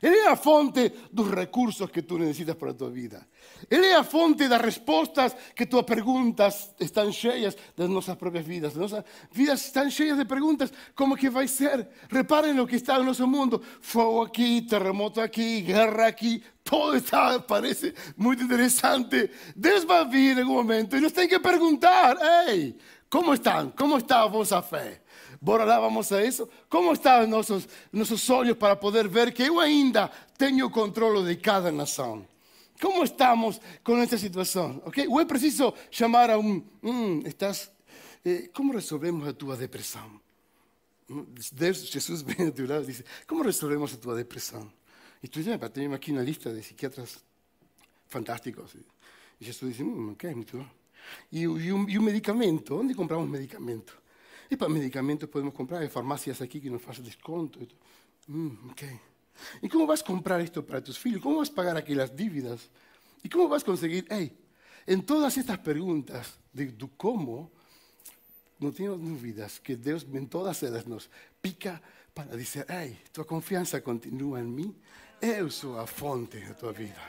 Él 0.00 0.12
es 0.12 0.24
la 0.24 0.36
fonte 0.36 0.92
los 1.12 1.30
recursos 1.30 1.90
que 1.90 2.02
tú 2.02 2.18
necesitas 2.18 2.56
para 2.56 2.76
tu 2.76 2.90
vida. 2.90 3.26
Él 3.68 3.84
es 3.84 3.92
la 3.92 4.04
fonte 4.04 4.44
de 4.44 4.50
las 4.50 4.60
respuestas 4.60 5.36
que 5.54 5.66
tus 5.66 5.82
preguntas 5.84 6.74
están 6.78 7.10
llenas 7.10 7.56
de 7.76 7.88
nuestras 7.88 8.16
propias 8.16 8.46
vidas. 8.46 8.74
Nuestras 8.74 9.04
vidas 9.32 9.64
están 9.64 9.90
llenas 9.90 10.18
de 10.18 10.26
preguntas 10.26 10.72
como 10.94 11.16
que 11.16 11.28
va 11.28 11.42
a 11.42 11.48
ser. 11.48 11.90
Reparen 12.08 12.56
lo 12.56 12.66
que 12.66 12.76
está 12.76 12.96
en 12.96 13.06
nuestro 13.06 13.26
mundo. 13.26 13.60
Fuego 13.80 14.24
aquí, 14.24 14.62
terremoto 14.62 15.20
aquí, 15.20 15.62
guerra 15.62 16.06
aquí. 16.06 16.42
Todo 16.62 16.94
está, 16.94 17.46
parece 17.46 17.94
muy 18.16 18.36
interesante. 18.36 19.30
Dios 19.54 19.86
va 19.88 20.00
a 20.00 20.04
venir 20.04 20.32
en 20.32 20.38
algún 20.38 20.56
momento 20.56 20.96
y 20.96 21.00
nos 21.00 21.12
tiene 21.12 21.28
que 21.28 21.40
preguntar, 21.40 22.18
hey, 22.46 22.76
Como 23.08 23.32
estão? 23.34 23.70
Como 23.70 23.96
está 23.98 24.22
a 24.22 24.26
vossa? 24.26 24.64
Bora 25.40 25.64
vamos 25.64 26.10
a 26.12 26.24
isso? 26.24 26.48
Como 26.68 26.92
estão 26.92 27.26
nossos, 27.26 27.68
nossos 27.92 28.28
olhos 28.30 28.56
para 28.56 28.76
poder 28.76 29.08
ver 29.08 29.32
que 29.32 29.42
eu 29.42 29.60
ainda 29.60 30.10
tenho 30.38 30.70
controle 30.70 31.26
de 31.28 31.40
cada 31.40 31.70
nação? 31.70 32.26
Como 32.80 33.02
estamos 33.04 33.60
com 33.82 33.96
essa 33.98 34.18
situação? 34.18 34.82
Okay? 34.86 35.06
Ou 35.08 35.24
preciso 35.26 35.72
chamar 35.90 36.30
a 36.30 36.38
um. 36.38 36.62
Hum, 36.82 37.22
estás, 37.24 37.70
eh, 38.24 38.50
resolvemos 38.72 39.26
a 39.26 39.32
tua 39.32 39.56
depressão? 39.56 40.20
Deus, 41.52 41.88
Jesus 41.88 42.22
vem 42.26 42.48
a 42.48 42.52
teu 42.52 42.68
lado 42.68 42.84
e 42.84 42.86
diz: 42.86 43.04
Como 43.26 43.42
resolvemos 43.42 43.94
a 43.94 43.96
tua 43.96 44.14
depressão? 44.14 44.70
E 45.22 45.28
tu 45.28 45.42
dizes: 45.42 45.58
Tenho 45.72 45.94
aqui 45.94 46.12
uma 46.12 46.22
lista 46.22 46.52
de 46.52 46.60
psiquiatras 46.60 47.18
fantásticos. 48.08 48.74
E 49.40 49.44
Jesus 49.44 49.76
diz: 49.76 49.86
hum, 49.86 50.12
Ok, 50.12 50.34
muito 50.34 50.58
bom. 50.58 50.66
E, 51.32 51.46
medicamento? 52.00 52.78
Onde 52.78 52.94
compramos 52.94 53.28
medicamento? 53.28 53.96
E 54.50 54.56
para 54.56 54.68
medicamentos 54.68 55.28
podemos 55.28 55.54
comprar 55.54 55.84
em 55.84 55.88
farmácias 55.88 56.40
aqui 56.40 56.60
que 56.60 56.70
nos 56.70 56.82
fazem 56.82 57.02
desconto. 57.02 57.66
Hum, 58.28 58.56
ok. 58.70 59.00
E 59.62 59.68
como 59.68 59.86
vas 59.86 60.02
comprar 60.02 60.40
isto 60.40 60.62
para 60.62 60.80
tus 60.80 60.96
filhos? 60.96 61.22
Como 61.22 61.38
vas 61.38 61.48
pagar 61.48 61.76
aquelas 61.76 62.14
dívidas? 62.14 62.70
E 63.22 63.28
como 63.28 63.48
vas 63.48 63.62
conseguir? 63.62 64.06
Hey, 64.10 64.36
em 64.86 65.00
todas 65.00 65.36
estas 65.36 65.58
perguntas 65.58 66.38
de, 66.52 66.66
do 66.66 66.88
como, 66.88 67.50
não 68.58 68.72
tenho 68.72 68.96
dúvidas 68.96 69.58
que 69.58 69.76
Deus 69.76 70.06
em 70.14 70.24
todas 70.24 70.62
elas 70.62 70.86
nos 70.86 71.10
pica 71.42 71.82
para 72.14 72.36
dizer, 72.36 72.66
hey, 72.70 72.98
tua 73.12 73.24
confiança 73.24 73.80
continua 73.80 74.40
em 74.40 74.44
mim? 74.44 74.74
Eu 75.20 75.50
sou 75.50 75.78
a 75.78 75.86
fonte 75.86 76.38
da 76.38 76.54
tua 76.54 76.72
vida. 76.72 77.00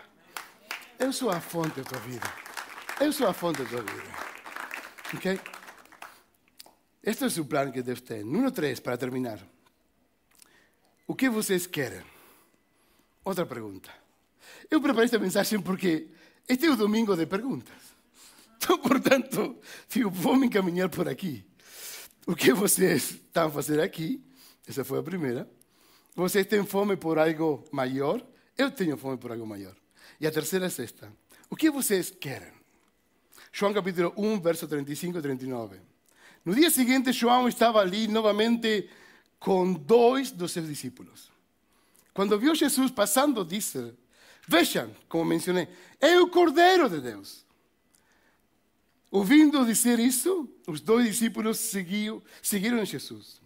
Eu 1.00 1.13
sou 1.13 1.30
a 1.30 1.39
fonte 1.39 1.82
da 1.82 1.84
tua 1.84 2.00
vida. 2.00 2.28
Eu 3.00 3.13
sou 3.13 3.28
a 3.28 3.34
fonte 3.34 3.62
da 3.62 3.69
tua 3.69 3.82
vida. 3.82 4.10
Ok? 5.13 5.57
Este 7.08 7.24
é 7.24 7.41
o 7.41 7.46
plano 7.46 7.72
que 7.72 7.82
Deus 7.82 8.02
tem. 8.02 8.22
Número 8.22 8.52
3, 8.52 8.82
para 8.82 8.98
terminar. 8.98 9.39
O 11.08 11.15
que 11.15 11.30
vocês 11.30 11.65
querem? 11.65 12.04
Outra 13.24 13.46
pergunta. 13.46 13.89
Eu 14.70 14.82
preparei 14.82 15.06
esta 15.06 15.17
mensagem 15.17 15.62
porque 15.62 16.10
este 16.50 16.65
é 16.65 16.70
o 16.70 16.76
domingo 16.76 17.15
de 17.15 17.26
perguntas. 17.26 17.74
Então, 18.60 18.80
portanto, 18.80 19.56
digo, 19.88 20.10
vou 20.10 20.36
me 20.36 20.48
encaminhar 20.48 20.89
por 20.89 21.08
aqui. 21.08 21.46
O 22.26 22.36
que 22.36 22.52
vocês 22.52 23.12
estão 23.12 23.50
fazer 23.52 23.80
aqui? 23.80 24.22
Essa 24.67 24.84
foi 24.84 25.00
a 25.00 25.04
primeira. 25.04 25.50
Vocês 26.13 26.46
têm 26.46 26.65
fome 26.65 26.98
por 26.98 27.20
algo 27.20 27.63
maior? 27.72 28.22
Eu 28.58 28.70
tenho 28.72 28.98
fome 28.98 29.15
por 29.15 29.32
algo 29.32 29.46
maior. 29.46 29.76
E 30.20 30.28
a 30.28 30.32
terceira 30.32 30.65
é 30.65 30.67
esta. 30.67 31.13
O 31.50 31.56
que 31.56 31.70
vocês 31.70 32.10
querem? 32.10 32.52
João 33.54 33.74
capítulo 33.74 34.12
1, 34.17 34.41
verso 34.41 34.67
35 34.67 35.20
e 35.20 35.22
39. 35.22 35.80
No 36.48 36.56
dia 36.56 36.70
seguinte, 36.70 37.12
João 37.12 37.46
estava 37.50 37.82
ali 37.82 38.08
novamente 38.08 38.90
com 39.38 39.74
dois 39.74 40.32
dos 40.32 40.54
seus 40.54 40.66
discípulos. 40.66 41.30
Quando 42.14 42.40
viu 42.40 42.56
Jesus 42.56 42.90
passando, 42.90 43.44
disse: 43.44 43.94
Vejam, 44.48 44.96
como 45.10 45.26
mencionei, 45.26 45.68
é 46.00 46.18
o 46.18 46.30
Cordeiro 46.30 46.90
de 46.90 47.02
Deus. 47.02 47.46
Ouvindo 49.12 49.66
dizer 49.66 50.00
isso, 50.00 50.50
os 50.66 50.80
dois 50.80 51.06
discípulos 51.08 51.58
seguiram 51.58 52.86
Jesus. 52.86 53.42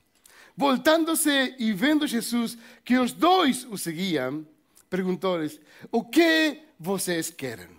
Voltando-se 0.56 1.56
e 1.58 1.74
vendo 1.74 2.06
Jesus 2.06 2.56
que 2.86 3.00
os 3.00 3.14
dois 3.14 3.66
o 3.66 3.80
seguiam, 3.80 4.46
perguntou-lhes: 4.92 5.60
O 5.92 6.04
que 6.04 6.62
vocês 6.80 7.32
querem? 7.32 7.70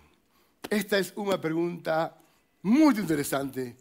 Esta 0.68 0.98
é 0.98 1.04
uma 1.14 1.38
pergunta 1.38 2.12
muito 2.60 3.00
interessante 3.00 3.76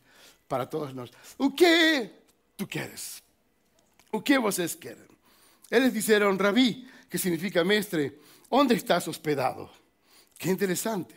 para 0.52 0.66
todos 0.66 0.94
nós. 0.94 1.10
O 1.38 1.50
que 1.50 2.10
tu 2.58 2.68
queres? 2.68 3.24
O 4.12 4.22
que 4.22 4.38
vocês 4.38 4.76
querem? 4.76 5.08
Eles 5.72 5.94
disseram, 5.94 6.36
Rabi, 6.36 6.90
que 7.10 7.18
significa 7.18 7.64
mestre, 7.64 8.20
onde 8.50 8.76
estás 8.76 9.08
hospedado? 9.08 9.70
Que 10.38 10.50
interessante. 10.50 11.16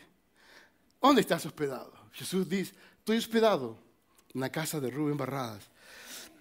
Onde 1.02 1.22
estás 1.22 1.44
hospedado? 1.44 1.92
Jesus 2.12 2.48
diz, 2.48 2.72
estou 3.00 3.16
hospedado 3.16 3.76
na 4.32 4.48
casa 4.50 4.80
de 4.80 4.88
Rubem 4.88 5.16
Barradas. 5.16 5.64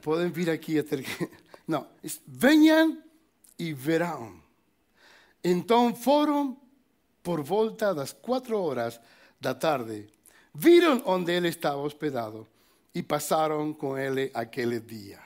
Podem 0.04 0.30
vir 0.30 0.52
aqui 0.52 0.78
a 0.78 0.84
ter 0.84 1.02
que... 1.02 1.30
Não, 1.68 1.88
venham 2.28 3.02
e 3.58 3.74
verão. 3.74 4.40
Então 5.44 5.96
foram 5.96 6.56
por 7.24 7.42
volta 7.42 7.96
das 7.96 8.14
quatro 8.14 8.62
horas 8.62 9.00
da 9.42 9.56
tarde. 9.56 10.08
Viram 10.54 11.02
onde 11.08 11.32
ele 11.32 11.48
estava 11.48 11.82
hospedado 11.82 12.53
e 12.94 13.02
passaram 13.02 13.74
com 13.74 13.98
ele 13.98 14.32
aquele 14.34 14.80
dia. 14.80 15.20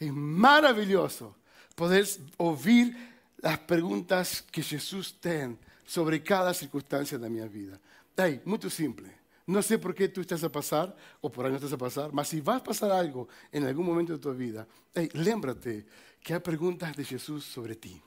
É 0.00 0.10
maravilhoso 0.10 1.34
poder 1.76 2.06
ouvir 2.38 2.96
as 3.42 3.56
perguntas 3.58 4.40
que 4.40 4.62
Jesus 4.62 5.12
tem 5.12 5.58
sobre 5.86 6.18
cada 6.20 6.52
circunstância 6.54 7.18
da 7.18 7.28
minha 7.28 7.46
vida. 7.46 7.80
É 8.16 8.40
muito 8.44 8.70
simples. 8.70 9.10
Não 9.46 9.60
sei 9.60 9.76
por 9.76 9.92
que 9.92 10.08
tu 10.08 10.22
estás 10.22 10.42
a 10.42 10.48
passar, 10.48 10.94
ou 11.20 11.28
por 11.28 11.44
aí 11.44 11.50
não 11.50 11.56
estás 11.56 11.72
a 11.72 11.76
passar, 11.76 12.10
mas 12.12 12.28
se 12.28 12.40
vai 12.40 12.60
passar 12.60 12.90
algo 12.90 13.28
em 13.52 13.66
algum 13.66 13.82
momento 13.82 14.12
da 14.12 14.18
tua 14.18 14.32
vida, 14.32 14.66
hey, 14.94 15.10
lembra-te 15.12 15.84
que 16.22 16.32
há 16.32 16.40
perguntas 16.40 16.92
de 16.92 17.02
Jesus 17.02 17.44
sobre 17.44 17.74
ti 17.74 18.02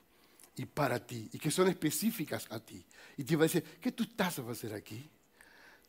e 0.57 0.65
para 0.65 0.99
ti, 0.99 1.29
e 1.31 1.37
que 1.37 1.51
são 1.51 1.67
específicas 1.67 2.47
a 2.49 2.59
ti. 2.59 2.83
E 3.17 3.23
te 3.23 3.35
vai 3.35 3.45
dizer: 3.47 3.63
o 3.77 3.79
que 3.79 3.91
tu 3.91 4.03
estás 4.03 4.39
a 4.39 4.43
fazer 4.43 4.73
aqui? 4.73 5.07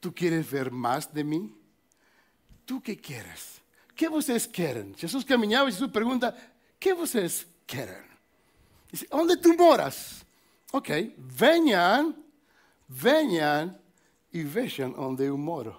Tu 0.01 0.13
queres 0.13 0.45
ver 0.47 0.71
mais 0.71 1.07
de 1.07 1.25
mim? 1.25 1.57
¿Tú 2.69 2.83
qué 2.83 2.99
quieres? 2.99 3.63
¿Qué 3.97 4.11
vocês 4.11 4.47
querem? 4.47 4.95
Jesus 4.95 5.25
caminhava 5.25 5.71
e 5.71 5.73
Jesus 5.73 5.91
pergunta: 5.91 6.37
que 6.79 6.93
vocês 6.93 7.47
querem? 7.67 8.05
Dice, 8.93 9.09
onde 9.11 9.39
tu 9.39 9.57
moras? 9.57 10.23
Ok, 10.71 11.15
venham, 11.17 12.15
venham 12.87 13.75
e 14.31 14.43
vejam 14.43 14.95
onde 14.99 15.25
eu 15.25 15.39
moro. 15.39 15.75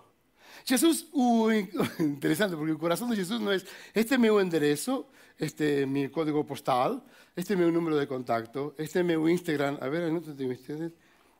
Jesus, 0.66 1.06
o, 1.14 1.52
interessante, 2.02 2.56
porque 2.56 2.72
o 2.72 2.80
coração 2.80 3.08
de 3.08 3.18
Jesus 3.18 3.40
não 3.40 3.52
é: 3.52 3.62
este 3.94 4.16
é 4.16 4.18
meu 4.18 4.42
endereço, 4.42 5.06
este 5.40 5.86
meu 5.86 6.10
código 6.10 6.44
postal, 6.44 7.06
este 7.38 7.54
é 7.54 7.56
meu 7.56 7.72
número 7.72 8.00
de 8.00 8.08
contato, 8.08 8.74
este 8.80 8.98
é 8.98 9.04
meu 9.04 9.30
Instagram. 9.30 9.78
A 9.80 9.88
ver, 9.90 10.12
não 10.12 10.22
tenho 10.22 10.54
Instagram. 10.54 10.92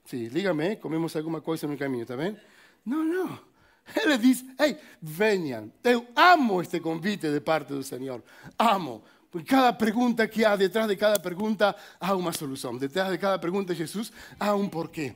Sim, 0.06 0.28
liga-me, 0.28 0.76
comemos 0.76 1.16
alguma 1.16 1.42
coisa 1.42 1.66
no 1.66 1.76
caminho, 1.76 2.06
tá 2.06 2.16
bem? 2.16 2.38
Não, 2.86 3.04
não. 3.04 3.49
Ele 3.96 4.18
diz: 4.18 4.44
Ei, 4.60 4.78
venham. 5.02 5.72
Eu 5.84 6.08
amo 6.16 6.62
este 6.62 6.80
convite 6.80 7.32
de 7.32 7.40
parte 7.42 7.74
do 7.74 7.84
Senhor. 7.84 8.24
Amo. 8.58 9.04
Porque 9.32 9.48
cada 9.48 9.74
pergunta 9.74 10.28
que 10.28 10.44
há, 10.44 10.56
detrás 10.56 10.88
de 10.88 10.96
cada 10.96 11.20
pergunta, 11.20 11.76
há 12.00 12.16
uma 12.16 12.34
solução. 12.34 12.78
Detrás 12.78 13.12
de 13.12 13.18
cada 13.18 13.38
pergunta 13.38 13.74
de 13.74 13.80
Jesus, 13.80 14.12
há 14.40 14.56
um 14.56 14.68
porquê. 14.68 15.14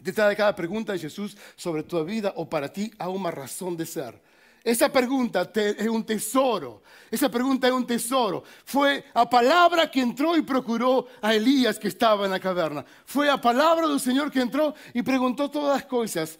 Detrás 0.00 0.30
de 0.30 0.36
cada 0.36 0.52
pergunta 0.52 0.92
de 0.94 1.02
Jesus 1.02 1.36
sobre 1.56 1.82
tua 1.82 2.04
vida 2.04 2.32
ou 2.36 2.46
para 2.46 2.68
ti, 2.68 2.92
há 2.98 3.08
uma 3.08 3.30
razão 3.30 3.74
de 3.74 3.84
ser. 3.84 4.14
Esa 4.62 4.90
pregunta 4.90 5.50
es 5.54 5.88
un 5.88 6.04
tesoro. 6.04 6.82
Esa 7.10 7.30
pregunta 7.30 7.66
es 7.66 7.72
un 7.72 7.86
tesoro. 7.86 8.44
Fue 8.64 9.04
a 9.14 9.28
palabra 9.28 9.90
que 9.90 10.00
entró 10.00 10.36
y 10.36 10.42
procuró 10.42 11.06
a 11.22 11.34
Elías 11.34 11.78
que 11.78 11.88
estaba 11.88 12.24
en 12.24 12.30
la 12.30 12.40
caverna. 12.40 12.84
Fue 13.04 13.30
a 13.30 13.40
palabra 13.40 13.88
del 13.88 14.00
Señor 14.00 14.30
que 14.30 14.40
entró 14.40 14.74
y 14.92 15.02
preguntó 15.02 15.50
todas 15.50 15.76
las 15.76 15.86
cosas. 15.86 16.38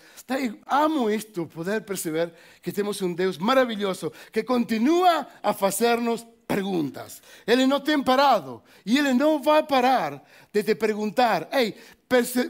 Amo 0.67 1.09
esto, 1.09 1.49
poder 1.49 1.85
perceber 1.85 2.35
que 2.61 2.73
tenemos 2.73 3.01
un 3.03 3.17
Dios 3.17 3.41
maravilloso 3.41 4.13
que 4.31 4.45
continúa 4.45 5.29
a 5.43 5.51
hacernos 5.51 6.27
perguntas. 6.51 7.23
Ele 7.47 7.65
não 7.65 7.79
tem 7.79 8.03
parado 8.03 8.61
e 8.85 8.99
ele 8.99 9.15
não 9.15 9.41
vai 9.41 9.63
parar 9.63 10.21
de 10.53 10.65
te 10.65 10.75
perguntar. 10.75 11.49
Ei, 11.53 11.77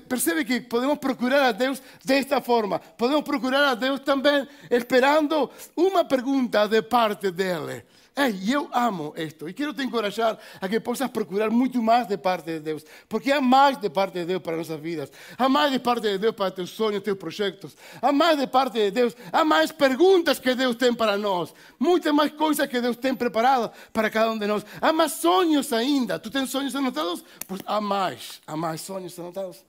percebe 0.09 0.43
que 0.43 0.63
podemos 0.63 0.99
procurar 0.99 1.49
a 1.49 1.53
Deus 1.53 1.83
desta 2.03 2.41
forma. 2.41 2.79
Podemos 2.79 3.23
procurar 3.23 3.69
a 3.69 3.75
Deus 3.75 4.01
também 4.01 4.49
esperando 4.71 5.51
uma 5.77 6.03
pergunta 6.03 6.67
de 6.67 6.81
parte 6.81 7.31
dele. 7.31 7.85
Ei, 8.21 8.55
eu 8.55 8.69
amo 8.71 9.15
isto 9.17 9.49
e 9.49 9.55
quero 9.55 9.73
te 9.73 9.83
encorajar 9.83 10.39
a 10.61 10.69
que 10.69 10.79
possas 10.79 11.11
procurar 11.11 11.49
muito 11.49 11.83
mais 11.83 12.07
de 12.07 12.19
parte 12.19 12.45
de 12.45 12.61
Deus, 12.61 12.85
porque 13.09 13.33
há 13.33 13.41
mais 13.41 13.79
de 13.79 13.89
parte 13.89 14.13
de 14.13 14.27
Deus 14.27 14.43
para 14.43 14.59
nossas 14.59 14.79
vidas, 14.79 15.11
há 15.39 15.49
mais 15.49 15.73
de 15.73 15.79
parte 15.79 16.03
de 16.03 16.19
Deus 16.19 16.35
para 16.35 16.51
teus 16.51 16.69
sonhos, 16.69 17.03
teus 17.03 17.17
projetos, 17.17 17.75
há 18.03 18.13
mais 18.13 18.39
de 18.39 18.47
parte 18.47 18.75
de 18.75 18.91
Deus, 18.91 19.17
há 19.33 19.43
mais 19.43 19.73
perguntas 19.73 20.39
que 20.39 20.55
Deus 20.55 20.77
tem 20.77 20.93
para 20.93 21.17
nós, 21.17 21.55
muitas 21.79 22.13
mais 22.13 22.31
coisas 22.33 22.67
que 22.67 22.79
Deus 22.79 22.95
tem 22.99 23.15
preparado 23.15 23.73
para 23.91 24.11
cada 24.11 24.31
um 24.33 24.39
de 24.39 24.47
nós, 24.47 24.67
há 24.83 24.93
mais 24.93 25.13
sonhos 25.13 25.73
ainda. 25.73 26.19
Tu 26.19 26.29
tens 26.31 26.51
sonhos 26.51 26.77
anotados? 26.77 27.25
Pois 27.49 27.63
há 27.65 27.81
mais, 27.81 28.43
há 28.47 28.55
mais 28.55 28.83
sonhos 28.83 29.19
anotados, 29.19 29.65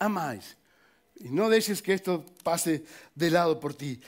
há 0.00 0.08
mais. 0.08 0.56
E 1.20 1.28
não 1.28 1.50
deixes 1.50 1.82
que 1.82 1.92
isto 1.92 2.24
passe 2.42 2.82
de 3.14 3.28
lado 3.28 3.56
por 3.56 3.74
ti. 3.74 4.00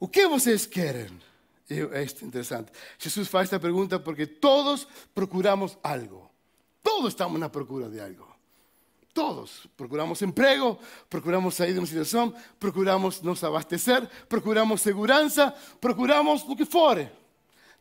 O 0.00 0.08
que 0.08 0.26
vocês 0.26 0.64
querem? 0.64 1.27
Es 1.68 2.22
interesante. 2.22 2.72
Jesús 2.98 3.28
hace 3.34 3.44
esta 3.44 3.60
pregunta 3.60 4.02
porque 4.02 4.26
todos 4.26 4.88
procuramos 5.12 5.76
algo. 5.82 6.30
Todos 6.82 7.08
estamos 7.08 7.34
en 7.34 7.42
la 7.42 7.52
procura 7.52 7.88
de 7.88 8.00
algo. 8.00 8.26
todos. 9.12 9.68
Procuramos 9.74 10.22
empleo, 10.22 10.78
procuramos 11.08 11.56
salir 11.56 11.74
de 11.74 11.80
una 11.80 11.88
situación, 11.88 12.32
procuramos 12.58 13.22
nos 13.22 13.42
abastecer, 13.42 14.08
procuramos 14.28 14.80
seguridad, 14.80 15.54
procuramos 15.80 16.46
lo 16.46 16.54
que 16.54 16.64
fuere. 16.64 17.10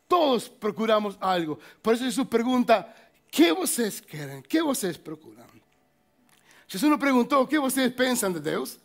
Todos 0.07 0.49
procuramos 0.49 1.15
algo. 1.19 1.59
Por 1.81 1.93
eso 1.93 2.05
Jesús 2.05 2.27
pregunta, 2.27 2.93
¿qué 3.29 3.51
ustedes 3.51 4.01
quieren? 4.01 4.41
¿Qué 4.41 4.61
ustedes 4.61 4.97
procuran? 4.97 5.47
Jesús 6.67 6.89
nos 6.89 6.99
preguntó, 6.99 7.47
¿qué 7.47 7.59
ustedes 7.59 7.93
piensan 7.93 8.33
de 8.33 8.41
Dios? 8.41 8.79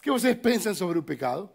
¿Qué 0.00 0.10
ustedes 0.10 0.36
piensan 0.36 0.74
sobre 0.74 0.98
el 0.98 1.04
pecado? 1.04 1.52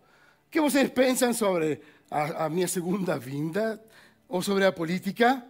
¿Qué 0.49 0.59
ustedes 0.59 0.89
piensan 0.89 1.33
sobre 1.33 1.81
a, 2.11 2.45
a 2.45 2.49
mi 2.49 2.67
segunda 2.67 3.17
vinda? 3.17 3.81
¿O 4.27 4.43
sobre 4.43 4.65
la 4.65 4.75
política? 4.75 5.47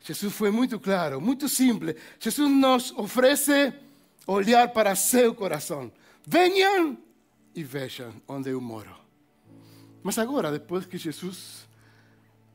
Jesús 0.00 0.32
fue 0.32 0.50
muy 0.50 0.68
claro, 0.68 1.20
muy 1.20 1.38
simple. 1.48 1.96
Jesús 2.18 2.50
nos 2.50 2.92
ofrece 2.92 3.72
olhar 4.26 4.72
para 4.72 4.94
seu 4.96 5.34
corazón. 5.34 5.92
Vengan 6.26 6.98
y 7.54 7.64
vean 7.64 8.22
donde 8.26 8.50
yo 8.50 8.60
moro. 8.60 8.96
Mas 10.02 10.18
agora, 10.18 10.50
después 10.50 10.86
que 10.86 10.98
Jesús 10.98 11.66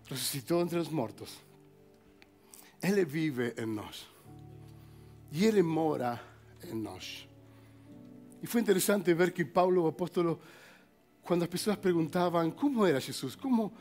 resucitó 0.09 0.61
entre 0.61 0.79
los 0.79 0.91
muertos, 0.91 1.37
Él 2.81 3.05
vive 3.05 3.53
en 3.57 3.75
nosotros. 3.75 4.07
Y 5.31 5.45
Él 5.45 5.63
mora 5.63 6.21
en 6.63 6.81
nosotros. 6.81 7.27
Y 8.41 8.47
fue 8.47 8.61
interesante 8.61 9.13
ver 9.13 9.33
que 9.33 9.45
Pablo, 9.45 9.87
apóstolo, 9.87 10.39
cuando 11.25 11.43
las 11.43 11.49
personas 11.49 11.79
preguntaban 11.79 12.51
cómo 12.51 12.85
era 12.85 13.01
Jesús, 13.01 13.35
cómo, 13.35 13.73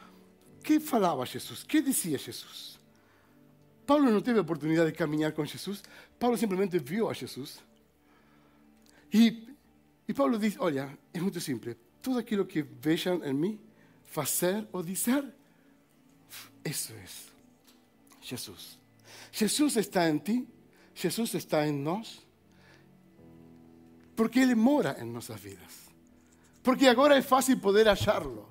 qué 0.62 0.80
falaba 0.80 1.26
Jesús, 1.26 1.64
qué 1.68 1.82
decía 1.82 2.18
Jesús. 2.18 2.78
Pablo 3.84 4.10
no 4.10 4.22
tuvo 4.22 4.40
oportunidad 4.40 4.86
de 4.86 4.94
caminar 4.94 5.34
con 5.34 5.46
Jesús, 5.46 5.82
Pablo 6.18 6.38
simplemente 6.38 6.78
vio 6.78 7.10
a 7.10 7.14
Jesús. 7.14 7.60
Y, 9.12 9.46
y 10.06 10.12
Pablo 10.14 10.38
dice, 10.38 10.56
oye, 10.58 10.86
es 11.12 11.20
muy 11.20 11.32
simple, 11.34 11.76
todo 12.00 12.18
aquello 12.18 12.48
que 12.48 12.62
vean 12.62 13.20
en 13.22 13.38
mí, 13.38 13.60
hacer 14.14 14.66
o 14.72 14.82
decir, 14.82 15.34
eso 16.62 16.94
es 16.96 17.26
Jesús. 18.22 18.78
Jesús 19.32 19.76
está 19.76 20.08
en 20.08 20.20
ti, 20.20 20.46
Jesús 20.94 21.34
está 21.34 21.66
en 21.66 21.84
nos, 21.84 22.22
porque 24.14 24.42
Él 24.42 24.56
mora 24.56 24.96
en 24.98 25.12
nuestras 25.12 25.42
vidas. 25.42 25.83
Porque 26.64 26.88
ahora 26.88 27.18
es 27.18 27.26
fácil 27.26 27.60
poder 27.60 27.86
hallarlo. 27.86 28.48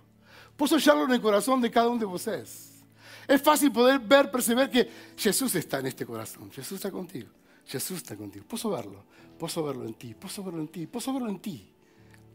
Puedo 0.56 0.76
hallarlo 0.78 1.06
en 1.06 1.12
el 1.13 1.21
corazón 1.21 1.60
de 1.60 1.71
cada 1.71 1.89
uno 1.89 1.97
de 1.97 2.06
ustedes. 2.06 2.84
Es 3.28 3.41
fácil 3.41 3.71
poder 3.71 3.99
ver, 3.99 4.30
percibir 4.30 4.69
que 4.69 4.88
Jesús 5.17 5.56
está 5.56 5.80
en 5.80 5.88
este 5.88 6.06
corazón. 6.06 6.52
Jesús 6.52 6.73
está 6.73 6.91
contigo. 6.91 7.30
Jesús 7.65 7.97
está 7.97 8.15
contigo. 8.15 8.45
Puedo 8.47 8.69
verlo. 8.69 9.04
Puedo 9.39 9.63
verlo 9.63 9.86
en 9.86 9.95
ti. 9.95 10.13
Puedo 10.13 10.43
verlo 10.43 10.62
en 10.62 10.67
ti. 10.67 10.86
Puedo 10.86 11.13
verlo 11.13 11.30
en 11.30 11.39
ti. 11.39 11.73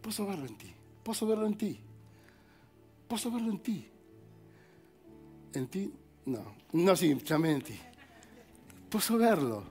Puedo 0.03 0.27
verlo 0.27 0.47
en 0.47 0.57
ti. 0.57 0.75
Puedo 1.05 1.27
verlo 1.27 1.47
en 1.47 1.57
ti. 1.57 1.81
Puedo 3.07 3.31
verlo 3.31 3.51
en 3.53 3.59
ti. 3.61 3.89
En 5.55 5.67
ti, 5.69 5.93
no. 6.27 6.55
No, 6.73 6.95
también 7.25 7.55
en 7.55 7.63
ti. 7.63 7.79
Puedo 8.91 9.17
verlo. 9.17 9.63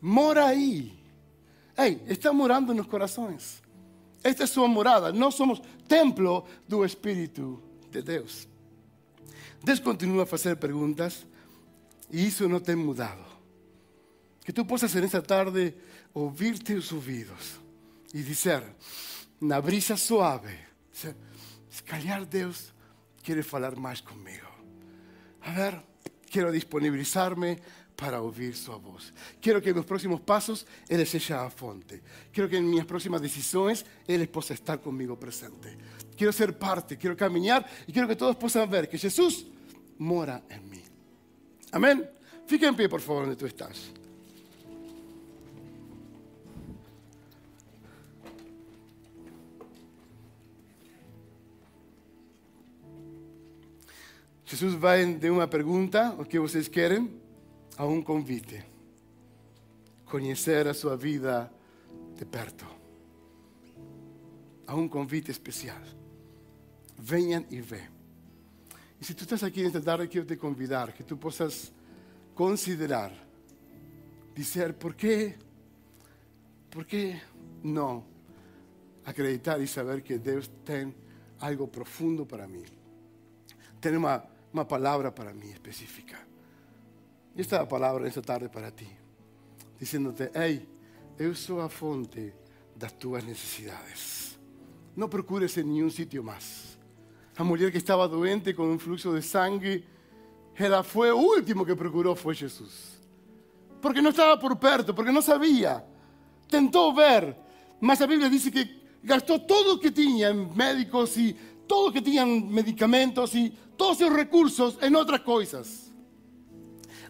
Mora 0.00 0.48
ahí. 0.48 1.00
Hey, 1.76 2.02
está 2.08 2.32
morando 2.32 2.72
en 2.72 2.78
los 2.78 2.88
corazones. 2.88 3.62
Esta 4.22 4.44
es 4.44 4.50
su 4.50 4.66
morada. 4.66 5.12
No 5.12 5.30
somos 5.30 5.62
templo 5.86 6.44
del 6.66 6.84
Espíritu 6.84 7.60
de 7.90 8.02
Dios. 8.02 8.48
Deus 9.62 9.80
continua 9.80 10.22
a 10.22 10.26
fazer 10.26 10.56
perguntas 10.56 11.26
e 12.10 12.26
isso 12.26 12.48
não 12.48 12.60
tem 12.60 12.76
mudado. 12.76 13.24
Que 14.44 14.52
tu 14.52 14.64
possas 14.64 14.94
nessa 14.94 15.20
tarde 15.20 15.74
ouvir 16.14 16.58
teus 16.58 16.92
ouvidos 16.92 17.60
e 18.14 18.22
dizer, 18.22 18.62
na 19.40 19.60
brisa 19.60 19.96
suave, 19.96 20.56
se 20.92 21.82
calhar 21.84 22.24
Deus 22.24 22.72
quer 23.22 23.42
falar 23.42 23.76
mais 23.76 24.00
comigo. 24.00 24.48
A 25.42 25.50
ver, 25.52 25.82
quero 26.30 26.50
disponibilizar-me 26.50 27.58
para 27.98 28.22
ouvir 28.22 28.54
sua 28.54 28.76
voz. 28.76 29.12
Quero 29.40 29.60
que 29.60 29.74
meus 29.74 29.84
próximos 29.84 30.20
passos 30.20 30.64
Ele 30.88 31.04
seja 31.04 31.44
a 31.44 31.50
fonte. 31.50 32.00
Quero 32.30 32.48
que 32.48 32.56
em 32.56 32.62
minhas 32.62 32.86
próximas 32.86 33.20
decisões 33.20 33.84
Ele 34.06 34.28
possa 34.28 34.54
estar 34.54 34.78
comigo 34.78 35.16
presente. 35.16 35.76
Quero 36.16 36.32
ser 36.32 36.52
parte, 36.52 36.96
quero 36.96 37.16
caminhar 37.16 37.68
e 37.88 37.92
quero 37.92 38.06
que 38.06 38.14
todos 38.14 38.36
possam 38.36 38.68
ver 38.68 38.88
que 38.88 38.96
Jesus 38.96 39.46
mora 39.98 40.44
en 40.48 40.70
mí. 40.70 40.82
Amén. 41.72 42.08
Fica 42.46 42.68
en 42.68 42.76
pie, 42.76 42.88
por 42.88 43.00
favor, 43.00 43.22
donde 43.22 43.36
tú 43.36 43.46
estás. 43.46 43.90
Jesús 54.46 54.78
va 54.82 54.94
de 54.94 55.30
una 55.30 55.50
pregunta, 55.50 56.14
o 56.16 56.24
que 56.24 56.38
ustedes 56.38 56.70
quieren, 56.70 57.27
a 57.78 57.84
un 57.84 58.02
convite. 58.02 58.64
Conocer 60.04 60.68
a 60.68 60.74
su 60.74 60.96
vida 60.98 61.50
de 62.18 62.26
perto. 62.26 62.66
A 64.66 64.74
un 64.74 64.88
convite 64.88 65.32
especial. 65.32 65.82
Vengan 67.08 67.46
y 67.50 67.60
ve. 67.60 67.88
Y 69.00 69.04
si 69.04 69.14
tú 69.14 69.22
estás 69.22 69.44
aquí 69.44 69.60
en 69.60 69.68
esta 69.68 69.80
tarde, 69.80 70.08
quiero 70.08 70.26
te 70.26 70.36
convidar 70.36 70.92
que 70.92 71.04
tú 71.04 71.18
puedas 71.18 71.72
considerar, 72.34 73.12
decir, 74.34 74.74
¿por 74.74 74.96
qué? 74.96 75.36
¿Por 76.70 76.84
qué 76.84 77.20
no 77.62 78.04
acreditar 79.04 79.60
y 79.60 79.66
saber 79.66 80.02
que 80.02 80.18
Dios 80.18 80.50
tiene 80.64 80.94
algo 81.38 81.70
profundo 81.70 82.26
para 82.26 82.48
mí? 82.48 82.62
Tiene 83.78 83.98
una, 83.98 84.24
una 84.52 84.66
palabra 84.66 85.14
para 85.14 85.32
mí 85.32 85.50
específica. 85.50 86.18
Y 87.38 87.42
esta 87.42 87.68
palabra 87.68 88.08
esta 88.08 88.20
tarde 88.20 88.48
para 88.48 88.68
ti, 88.72 88.88
diciéndote, 89.78 90.32
hey, 90.34 90.68
yo 91.16 91.32
soy 91.36 91.58
la 91.58 91.68
fuente 91.68 92.34
de 92.74 92.90
tus 92.98 93.22
necesidades. 93.22 94.36
No 94.96 95.08
procures 95.08 95.56
en 95.56 95.72
ningún 95.72 95.92
sitio 95.92 96.20
más. 96.24 96.76
La 97.36 97.44
mujer 97.44 97.70
que 97.70 97.78
estaba 97.78 98.08
doente 98.08 98.56
con 98.56 98.66
un 98.66 98.80
flujo 98.80 99.12
de 99.12 99.22
sangre, 99.22 99.84
ella 100.56 100.82
fue 100.82 101.12
último 101.12 101.64
que 101.64 101.76
procuró 101.76 102.16
fue 102.16 102.34
Jesús. 102.34 102.98
Porque 103.80 104.02
no 104.02 104.08
estaba 104.08 104.36
por 104.40 104.58
perto, 104.58 104.92
porque 104.92 105.12
no 105.12 105.22
sabía. 105.22 105.86
Tentó 106.50 106.92
ver, 106.92 107.36
mas 107.80 108.00
la 108.00 108.06
Biblia 108.06 108.28
dice 108.28 108.50
que 108.50 108.98
gastó 109.00 109.40
todo 109.42 109.74
lo 109.74 109.80
que 109.80 109.92
tenía 109.92 110.30
en 110.30 110.56
médicos 110.56 111.16
y 111.16 111.36
todo 111.68 111.86
lo 111.86 111.92
que 111.92 112.02
tenían 112.02 112.48
medicamentos 112.48 113.32
y 113.36 113.56
todos 113.76 113.98
sus 113.98 114.12
recursos 114.12 114.76
en 114.82 114.96
otras 114.96 115.20
cosas. 115.20 115.87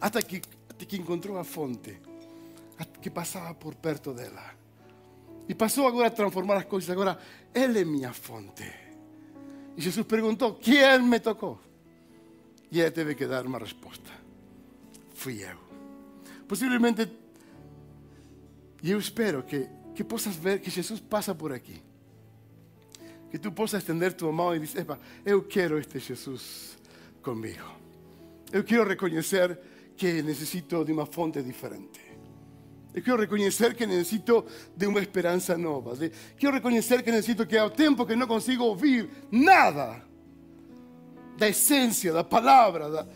Hasta 0.00 0.22
que, 0.22 0.42
hasta 0.68 0.86
que 0.86 0.96
encontró 0.96 1.34
la 1.34 1.44
fuente 1.44 2.00
que 3.00 3.10
pasaba 3.10 3.58
por 3.58 3.76
perto 3.76 4.14
de 4.14 4.26
ella. 4.26 4.54
Y 5.48 5.54
pasó 5.54 5.88
ahora 5.88 6.08
a 6.08 6.14
transformar 6.14 6.58
las 6.58 6.66
cosas. 6.66 6.96
Ahora, 6.96 7.18
Él 7.52 7.76
es 7.76 7.86
mi 7.86 8.04
fuente. 8.06 8.88
Y 9.76 9.82
Jesús 9.82 10.04
preguntó, 10.04 10.58
¿quién 10.62 11.08
me 11.08 11.20
tocó? 11.20 11.60
Y 12.70 12.80
ella 12.80 12.90
debe 12.90 13.16
que 13.16 13.26
dar 13.26 13.46
una 13.46 13.58
respuesta. 13.58 14.10
Fui 15.14 15.38
yo. 15.38 15.48
Posiblemente, 16.46 17.08
yo 18.82 18.98
espero 18.98 19.44
que, 19.46 19.68
que 19.94 20.04
puedas 20.04 20.40
ver 20.40 20.60
que 20.60 20.70
Jesús 20.70 21.00
pasa 21.00 21.36
por 21.36 21.52
aquí. 21.52 21.80
Que 23.30 23.38
tú 23.38 23.54
puedas 23.54 23.74
extender 23.74 24.14
tu 24.14 24.30
mano 24.30 24.54
y 24.54 24.60
decir, 24.60 24.86
yo 25.24 25.48
quiero 25.48 25.78
este 25.78 26.00
Jesús 26.00 26.76
conmigo. 27.22 27.64
Yo 28.52 28.64
quiero 28.64 28.84
reconocer 28.84 29.77
que 29.98 30.22
necesito 30.22 30.84
de 30.84 30.92
una 30.92 31.04
fuente 31.04 31.42
diferente. 31.42 32.00
Quiero 32.92 33.18
reconocer 33.18 33.76
que 33.76 33.86
necesito 33.86 34.46
de 34.74 34.86
una 34.86 35.00
esperanza 35.00 35.56
nueva. 35.56 35.92
quiero 36.38 36.54
reconocer 36.54 37.04
que 37.04 37.10
necesito 37.10 37.46
que 37.46 37.58
hay 37.58 37.70
tiempo 37.70 38.06
que 38.06 38.16
no 38.16 38.26
consigo 38.26 38.72
oír 38.72 39.10
nada 39.30 40.08
da 41.38 41.48
esencia, 41.48 42.12
da 42.12 42.24
palabra, 42.24 42.88
da, 42.90 43.06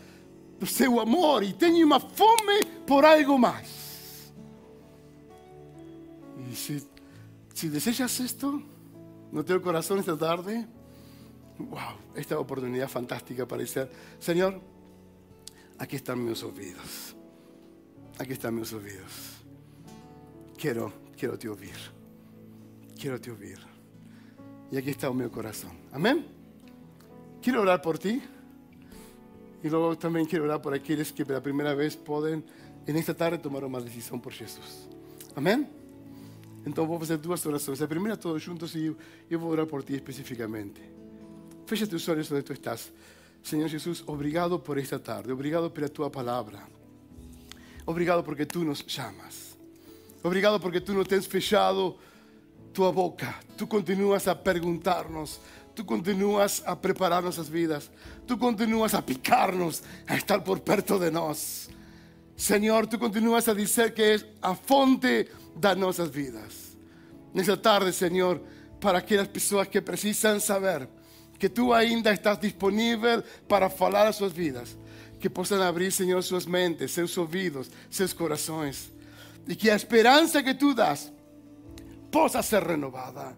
seu 0.65 0.97
amor 1.01 1.43
y 1.43 1.53
tengo 1.53 1.85
una 1.85 1.99
fome 1.99 2.61
por 2.87 3.05
algo 3.05 3.37
más. 3.37 4.31
Y 6.49 6.55
si, 6.55 6.81
si 7.53 7.67
deseas 7.67 8.19
esto, 8.21 8.61
no 9.29 9.43
tengo 9.43 9.61
corazón 9.61 9.99
esta 9.99 10.17
tarde, 10.17 10.65
wow, 11.59 11.97
esta 12.15 12.39
oportunidad 12.39 12.87
fantástica 12.87 13.45
para 13.45 13.61
decir, 13.61 13.89
Señor, 14.19 14.61
aquí 15.77 15.95
están 15.95 16.23
mis 16.23 16.43
oídos. 16.43 17.15
Aquí 18.19 18.33
están 18.33 18.55
mis 18.55 18.71
oídos 18.73 19.43
quiero, 20.63 20.93
quiero 21.17 21.37
te 21.37 21.49
oír. 21.49 21.75
Quiero 22.97 23.19
te 23.19 23.31
oír. 23.31 23.59
Y 24.71 24.77
aquí 24.77 24.91
está 24.91 25.11
mi 25.11 25.27
corazón. 25.27 25.71
Amén. 25.91 26.25
Quiero 27.41 27.63
orar 27.63 27.81
por 27.81 27.99
ti. 27.99 28.21
Y 29.61 29.69
luego 29.69 29.97
también 29.97 30.25
quiero 30.25 30.45
orar 30.45 30.61
por 30.61 30.73
aquellos 30.73 31.11
que 31.11 31.25
por 31.25 31.35
la 31.35 31.43
primera 31.43 31.73
vez 31.73 31.97
pueden 31.97 32.45
en 32.87 32.95
esta 32.95 33.13
tarde 33.13 33.39
tomar 33.39 33.65
una 33.65 33.81
decisión 33.81 34.21
por 34.21 34.31
Jesús. 34.31 34.87
Amén. 35.35 35.67
Então 36.65 36.87
vou 36.87 36.97
fazer 36.97 37.17
duas 37.17 37.45
orações. 37.45 37.81
A 37.81 37.87
primeira 37.87 38.15
todos 38.15 38.41
juntos 38.41 38.73
e 38.73 38.95
eu 39.29 39.39
vou 39.39 39.51
orar 39.51 39.67
por 39.67 39.83
ti 39.83 39.95
especificamente. 39.95 40.79
Fecha 41.65 41.85
teus 41.85 42.07
olhos 42.07 42.31
onde 42.31 42.41
tu 42.41 42.53
estás. 42.53 42.89
Senhor 43.43 43.67
Jesus, 43.67 44.03
obrigado 44.07 44.57
por 44.57 44.77
esta 44.77 44.97
tarde. 44.97 45.31
Obrigado 45.31 45.69
pela 45.69 45.89
tua 45.89 46.09
palavra. 46.09 46.63
Obrigado 47.85 48.23
porque 48.23 48.45
tu 48.45 48.63
nos 48.63 48.83
chamas. 48.87 49.57
Obrigado 50.23 50.59
porque 50.59 50.79
tu 50.79 50.93
não 50.93 51.03
tens 51.03 51.27
fechado 51.27 51.97
tua 52.73 52.91
boca. 52.91 53.35
Tu 53.57 53.67
continuas 53.67 54.27
a 54.29 54.35
perguntar-nos. 54.35 55.41
Tu 55.75 55.83
continuas 55.83 56.63
a 56.65 56.75
preparar 56.75 57.21
nossas 57.21 57.49
vidas. 57.49 57.91
Tu 58.25 58.37
continuas 58.37 58.93
a 58.93 59.01
picar-nos, 59.01 59.83
a 60.07 60.15
estar 60.15 60.41
por 60.41 60.61
perto 60.61 60.97
de 60.97 61.11
nós. 61.11 61.69
Senhor, 62.37 62.87
tu 62.87 62.97
continuas 62.97 63.47
a 63.49 63.53
dizer 63.53 63.93
que 63.93 64.03
és 64.03 64.25
a 64.41 64.55
fonte 64.55 65.27
das 65.55 65.77
nossas 65.77 66.09
vidas. 66.09 66.77
Nessa 67.33 67.57
tarde, 67.57 67.91
Senhor, 67.91 68.41
para 68.79 68.99
aquelas 68.99 69.27
pessoas 69.27 69.67
que 69.67 69.81
precisam 69.81 70.39
saber 70.39 70.87
que 71.43 71.49
tu 71.49 71.73
ainda 71.73 72.13
estás 72.13 72.39
disponível 72.39 73.21
para 73.49 73.69
falar 73.69 74.07
às 74.07 74.15
suas 74.15 74.31
vidas, 74.31 74.77
que 75.19 75.29
possam 75.29 75.61
abrir, 75.61 75.91
Senhor, 75.91 76.23
suas 76.23 76.45
mentes, 76.45 76.91
seus 76.91 77.17
ouvidos, 77.17 77.69
seus 77.89 78.13
corações, 78.13 78.89
e 79.45 79.53
que 79.53 79.69
a 79.69 79.75
esperança 79.75 80.41
que 80.41 80.53
tu 80.53 80.73
das 80.73 81.11
possa 82.09 82.41
ser 82.41 82.63
renovada. 82.63 83.37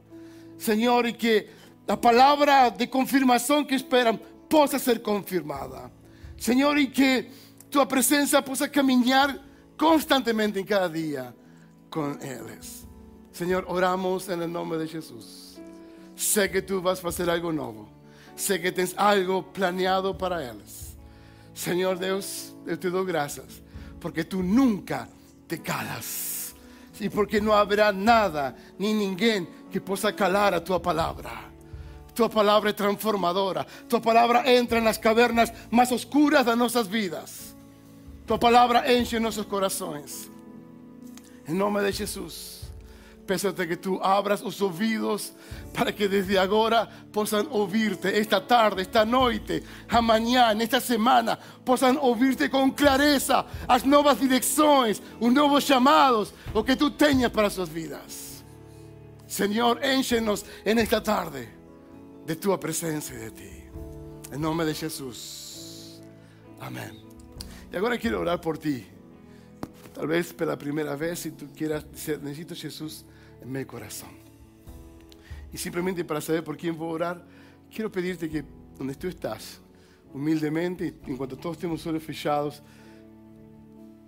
Senhor, 0.55 1.07
e 1.07 1.13
que 1.13 1.47
a 1.87 1.97
palavra 1.97 2.69
de 2.69 2.85
confirmação 2.85 3.65
que 3.65 3.73
esperam 3.73 4.19
possa 4.47 4.77
ser 4.77 5.01
confirmada. 5.01 5.91
Senhor, 6.37 6.77
e 6.77 6.85
que 6.85 7.31
tua 7.71 7.87
presença 7.87 8.39
possa 8.39 8.69
caminhar 8.69 9.35
constantemente 9.75 10.59
em 10.59 10.63
cada 10.63 10.87
dia 10.87 11.35
com 11.89 12.11
eles. 12.21 12.87
Senhor, 13.31 13.65
oramos 13.67 14.29
em 14.29 14.35
nome 14.45 14.77
de 14.77 14.85
Jesus. 14.85 15.59
Sei 16.15 16.47
que 16.47 16.61
tu 16.61 16.79
vas 16.81 16.99
fazer 16.99 17.27
algo 17.31 17.51
novo. 17.51 17.94
Sei 18.35 18.59
que 18.59 18.71
tens 18.71 18.93
algo 18.97 19.43
planeado 19.43 20.13
para 20.13 20.43
eles. 20.43 20.97
Senhor 21.53 21.97
Deus, 21.97 22.53
eu 22.65 22.75
te 22.75 22.89
dou 22.89 23.05
graças, 23.05 23.63
porque 23.99 24.23
tu 24.23 24.43
nunca 24.43 25.07
te 25.47 25.57
calas. 25.57 26.53
E 26.99 27.09
porque 27.09 27.41
não 27.41 27.53
haverá 27.53 27.91
nada, 27.91 28.55
nem 28.79 28.93
ninguém 28.93 29.47
que 29.69 29.79
possa 29.79 30.11
calar 30.11 30.53
a 30.53 30.61
tua 30.61 30.79
palavra. 30.79 31.31
Tua 32.13 32.29
palavra 32.29 32.69
é 32.69 32.73
transformadora. 32.73 33.67
Tua 33.89 33.99
palavra 33.99 34.49
entra 34.49 34.79
nas 34.79 34.97
cavernas 34.97 35.51
mais 35.69 35.91
oscuras 35.91 36.45
das 36.45 36.57
nossas 36.57 36.87
vidas. 36.87 37.53
Tua 38.25 38.39
palavra 38.39 38.91
enche 38.93 39.19
nossos 39.19 39.45
corações. 39.45 40.31
Em 41.47 41.53
nome 41.53 41.81
de 41.81 41.91
Jesus, 41.91 42.64
peço-te 43.25 43.67
que 43.67 43.77
tu 43.77 43.99
abras 44.01 44.41
os 44.41 44.61
ouvidos 44.61 45.33
para 45.73 45.91
que 45.91 46.07
desde 46.07 46.37
agora 46.37 46.87
possam 47.11 47.47
ouvir-te 47.49 48.07
esta 48.07 48.39
tarde, 48.39 48.81
esta 48.81 49.03
noite, 49.03 49.63
amanhã, 49.89 50.53
nesta 50.53 50.79
semana, 50.79 51.37
possam 51.65 51.97
ouvir-te 51.97 52.49
com 52.49 52.71
clareza 52.71 53.45
as 53.67 53.83
novas 53.83 54.19
direções, 54.19 55.01
os 55.19 55.33
novos 55.33 55.63
chamados, 55.63 56.33
o 56.53 56.63
que 56.63 56.75
tu 56.75 56.91
tenhas 56.91 57.31
para 57.31 57.49
suas 57.49 57.69
vidas. 57.69 58.43
Senhor, 59.27 59.83
enche-nos 59.83 60.45
en 60.65 60.79
esta 60.79 61.01
tarde 61.01 61.49
de 62.25 62.35
tua 62.35 62.57
presença 62.57 63.13
e 63.13 63.17
de 63.17 63.31
ti. 63.31 63.63
Em 64.31 64.37
nome 64.37 64.65
de 64.65 64.73
Jesus. 64.73 66.01
Amém. 66.59 67.03
E 67.71 67.77
agora 67.77 67.97
quero 67.97 68.19
orar 68.19 68.39
por 68.39 68.57
ti. 68.57 68.85
Talvez 69.93 70.31
pela 70.31 70.55
primeira 70.55 70.95
vez, 70.95 71.19
se 71.19 71.31
tu 71.31 71.47
quieras 71.47 71.85
dizer, 71.91 72.21
necessito 72.21 72.53
Jesus 72.53 73.05
em 73.45 73.49
meu 73.49 73.65
coração. 73.65 74.09
E 75.53 75.57
simplesmente 75.57 76.03
para 76.03 76.19
saber 76.19 76.41
por 76.41 76.57
quem 76.57 76.71
vou 76.71 76.91
orar, 76.91 77.21
quero 77.69 77.89
pedir-te 77.89 78.27
que, 78.27 78.43
onde 78.79 78.95
tu 78.97 79.07
estás, 79.07 79.61
humildemente, 80.13 80.95
enquanto 81.07 81.37
todos 81.37 81.57
temos 81.57 81.81
os 81.81 81.87
olhos 81.87 82.03
fechados, 82.03 82.61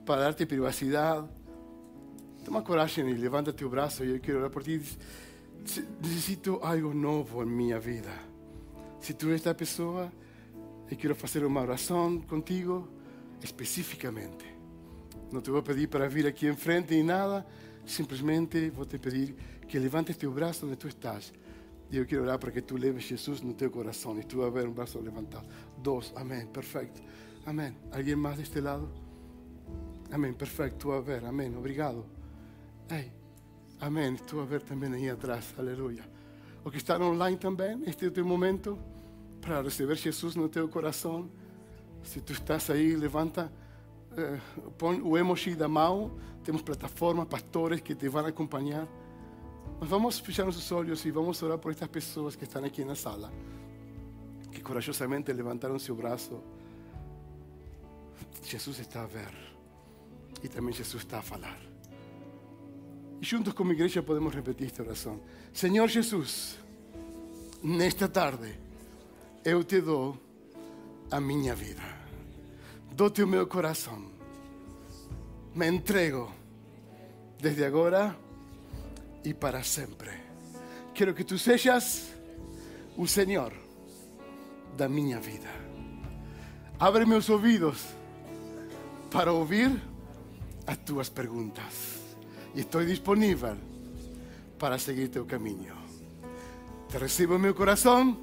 para 0.06 0.22
darte 0.22 0.46
privacidade, 0.46 1.28
toma 2.44 2.62
coragem 2.62 3.10
e 3.10 3.14
levanta 3.14 3.54
teu 3.54 3.70
braço 3.70 4.04
e 4.04 4.12
eu 4.12 4.20
quero 4.20 4.40
orar 4.40 4.50
por 4.50 4.64
ti. 4.64 4.82
Necessito 6.02 6.60
algo 6.62 6.94
novo 6.94 7.44
em 7.44 7.46
minha 7.46 7.80
vida. 7.80 8.12
Se 9.02 9.14
tu 9.14 9.28
és 9.28 9.36
esta 9.36 9.54
pessoa, 9.54 10.12
eu 10.90 10.98
quero 10.98 11.14
fazer 11.16 11.46
uma 11.46 11.62
oração 11.62 12.22
contigo 12.22 12.88
especificamente. 13.44 14.46
Não 15.32 15.42
te 15.42 15.52
vou 15.52 15.62
pedir 15.62 15.88
para 15.88 16.08
vir 16.08 16.26
aqui 16.26 16.48
em 16.48 16.56
frente 16.56 16.94
nem 16.94 17.04
nada, 17.04 17.46
simplesmente 17.92 18.70
vou 18.70 18.86
te 18.86 18.98
pedir 18.98 19.36
que 19.68 19.80
levantes 19.80 20.18
teu 20.18 20.32
braço 20.32 20.66
onde 20.66 20.76
tu 20.76 20.88
estás. 20.88 21.34
E 21.90 21.98
eu 21.98 22.06
quero 22.06 22.24
orar 22.24 22.38
para 22.38 22.52
que 22.52 22.62
tu 22.62 22.76
leves 22.76 23.04
Jesus 23.04 23.42
no 23.42 23.54
teu 23.54 23.72
coração 23.72 24.20
e 24.20 24.24
tu 24.24 24.44
a 24.44 24.50
ver 24.50 24.68
um 24.68 24.74
braço 24.74 25.00
levantado. 25.00 25.48
Dois, 25.78 26.12
amém, 26.16 26.46
perfeito. 26.48 27.02
Amém. 27.46 27.76
Alguém 27.92 28.16
mais 28.16 28.38
deste 28.38 28.60
lado? 28.60 28.90
Amém, 30.12 30.34
perfeito, 30.34 30.76
tu 30.78 30.92
a 30.92 31.02
ver, 31.02 31.24
amém, 31.26 31.56
obrigado. 31.56 32.06
Ei, 32.90 33.12
amém, 33.80 34.16
tu 34.16 34.40
a 34.40 34.46
ver 34.46 34.62
também 34.62 34.94
aí 34.94 35.10
atrás, 35.10 35.54
aleluia. 35.58 36.04
O 36.64 36.72
que 36.72 36.78
está 36.78 36.98
online 36.98 37.38
também, 37.38 37.84
este 37.86 38.06
é 38.06 38.08
o 38.08 38.12
teu 38.12 38.26
momento 38.26 38.78
para 39.42 39.62
receber 39.62 39.96
Jesus 39.96 40.36
no 40.36 40.48
teu 40.48 40.68
coração. 40.70 41.30
Se 42.04 42.22
tu 42.22 42.32
estás 42.32 42.70
aí, 42.70 42.96
levanta 42.96 43.52
eh, 44.18 44.40
põe 44.78 45.00
o 45.02 45.16
emoji 45.18 45.56
da 45.56 45.68
mão. 45.68 46.12
Temos 46.44 46.62
plataformas, 46.64 47.28
pastores 47.28 47.82
que 47.82 47.94
te 47.94 48.10
vão 48.10 48.26
acompanhar. 48.26 48.88
Mas 49.80 49.88
vamos 49.88 50.20
fechar 50.20 50.46
nossos 50.46 50.72
olhos 50.72 51.06
e 51.06 51.12
vamos 51.12 51.42
orar 51.44 51.60
por 51.60 51.72
estas 51.72 51.88
pessoas 51.88 52.36
que 52.36 52.46
estão 52.46 52.64
aqui 52.64 52.84
na 52.84 52.96
sala, 52.96 53.32
que 54.52 54.60
corajosamente 54.62 55.32
levantaram 55.32 55.78
seu 55.78 55.96
braço. 55.96 56.42
Jesus 58.44 58.80
está 58.80 59.04
a 59.04 59.06
ver 59.06 59.34
e 60.42 60.48
também 60.48 60.74
Jesus 60.74 61.04
está 61.04 61.20
a 61.20 61.22
falar. 61.22 61.60
E 63.22 63.26
juntos 63.26 63.54
como 63.54 63.72
igreja 63.74 64.02
podemos 64.02 64.34
repetir 64.34 64.68
esta 64.68 64.82
oração. 64.82 65.20
Senhor 65.54 65.88
Jesus, 65.88 66.58
nesta 67.62 68.08
tarde 68.08 68.58
eu 69.46 69.64
te 69.64 69.80
dou 69.80 70.18
a 71.12 71.20
minha 71.20 71.54
vida 71.54 71.97
dou-te 72.98 73.22
o 73.22 73.28
meu 73.28 73.46
coração. 73.46 74.10
Me 75.54 75.68
entrego 75.68 76.34
desde 77.40 77.64
agora 77.64 78.18
e 79.24 79.36
para 79.36 79.62
sempre. 79.62 80.10
Quero 80.96 81.14
que 81.14 81.24
tu 81.24 81.38
sejas 81.38 82.12
o 82.98 83.06
Senhor 83.06 83.54
da 84.76 84.90
minha 84.90 85.20
vida. 85.20 85.48
Abre 86.80 87.06
meus 87.06 87.30
ouvidos 87.30 87.86
para 89.12 89.32
ouvir 89.32 89.80
as 90.66 90.78
tuas 90.78 91.08
perguntas. 91.08 92.02
E 92.56 92.62
estou 92.62 92.84
disponível 92.84 93.58
para 94.58 94.80
seguir 94.80 95.10
teu 95.10 95.24
caminho. 95.24 95.76
Te 96.90 96.98
recebo 96.98 97.38
meu 97.38 97.54
coração, 97.54 98.18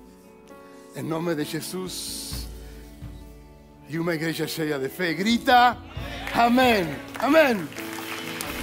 em 0.97 1.03
nome 1.05 1.37
de 1.37 1.45
Jesus. 1.45 2.44
E 3.89 3.99
uma 3.99 4.15
igreja 4.15 4.47
cheia 4.47 4.79
de 4.79 4.89
fé 4.89 5.13
grita: 5.13 5.77
Amém, 6.35 6.87
Amém. 7.19 7.67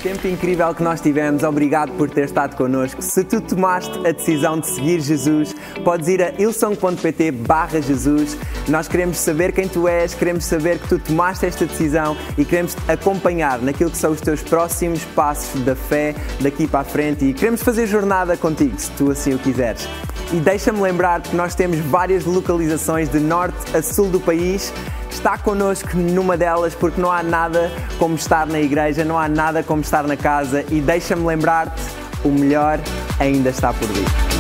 Tempo 0.02 0.28
incrível 0.28 0.74
que 0.74 0.82
nós 0.82 1.00
tivemos, 1.00 1.44
obrigado 1.44 1.92
por 1.92 2.10
ter 2.10 2.26
estado 2.26 2.56
connosco. 2.56 3.04
Se 3.04 3.24
tu 3.24 3.40
tomaste 3.40 4.00
a 4.00 4.12
decisão 4.12 4.60
de 4.60 4.66
seguir 4.66 5.00
Jesus, 5.00 5.56
podes 5.84 6.08
ir 6.08 6.24
a 6.24 6.32
ilson.pt 6.42 7.32
barra 7.32 7.80
Jesus. 7.80 8.36
Nós 8.68 8.88
queremos 8.88 9.18
saber 9.18 9.52
quem 9.52 9.68
tu 9.68 9.88
és, 9.88 10.16
queremos 10.16 10.46
saber 10.46 10.80
que 10.80 10.88
tu 10.88 10.98
tomaste 10.98 11.46
esta 11.46 11.68
decisão 11.68 12.18
e 12.36 12.44
queremos 12.44 12.74
te 12.74 12.92
acompanhar 12.92 13.62
naquilo 13.62 13.92
que 13.92 13.98
são 13.98 14.12
os 14.12 14.22
teus 14.22 14.42
próximos 14.42 15.04
passos 15.16 15.62
da 15.62 15.76
fé 15.76 16.16
daqui 16.40 16.66
para 16.66 16.80
a 16.80 16.84
frente 16.84 17.26
e 17.26 17.32
queremos 17.32 17.62
fazer 17.62 17.86
jornada 17.86 18.36
contigo, 18.36 18.74
se 18.80 18.90
tu 18.94 19.12
assim 19.12 19.36
o 19.36 19.38
quiseres. 19.38 19.88
E 20.34 20.40
deixa-me 20.40 20.82
lembrar 20.82 21.22
que 21.22 21.36
nós 21.36 21.56
temos 21.56 21.78
várias 21.78 22.24
localizações 22.24 23.10
de 23.10 23.20
norte 23.20 23.76
a 23.76 23.82
sul 23.82 24.10
do 24.10 24.20
país 24.20 24.72
está 25.10 25.38
connosco 25.38 25.98
numa 25.98 26.38
delas, 26.38 26.74
porque 26.74 27.02
não 27.02 27.12
há 27.12 27.22
nada 27.22 27.70
como 28.00 28.16
estar 28.16 28.48
na 28.48 28.60
igreja, 28.60 29.04
não 29.04 29.20
há 29.20 29.28
nada 29.28 29.62
como 29.62 29.82
estar 29.82 30.04
na 30.04 30.16
casa 30.16 30.64
e 30.70 30.80
deixa-me 30.80 31.26
lembrar-te: 31.26 31.82
o 32.24 32.30
melhor 32.30 32.80
ainda 33.20 33.50
está 33.50 33.74
por 33.74 33.88
vir. 33.90 34.31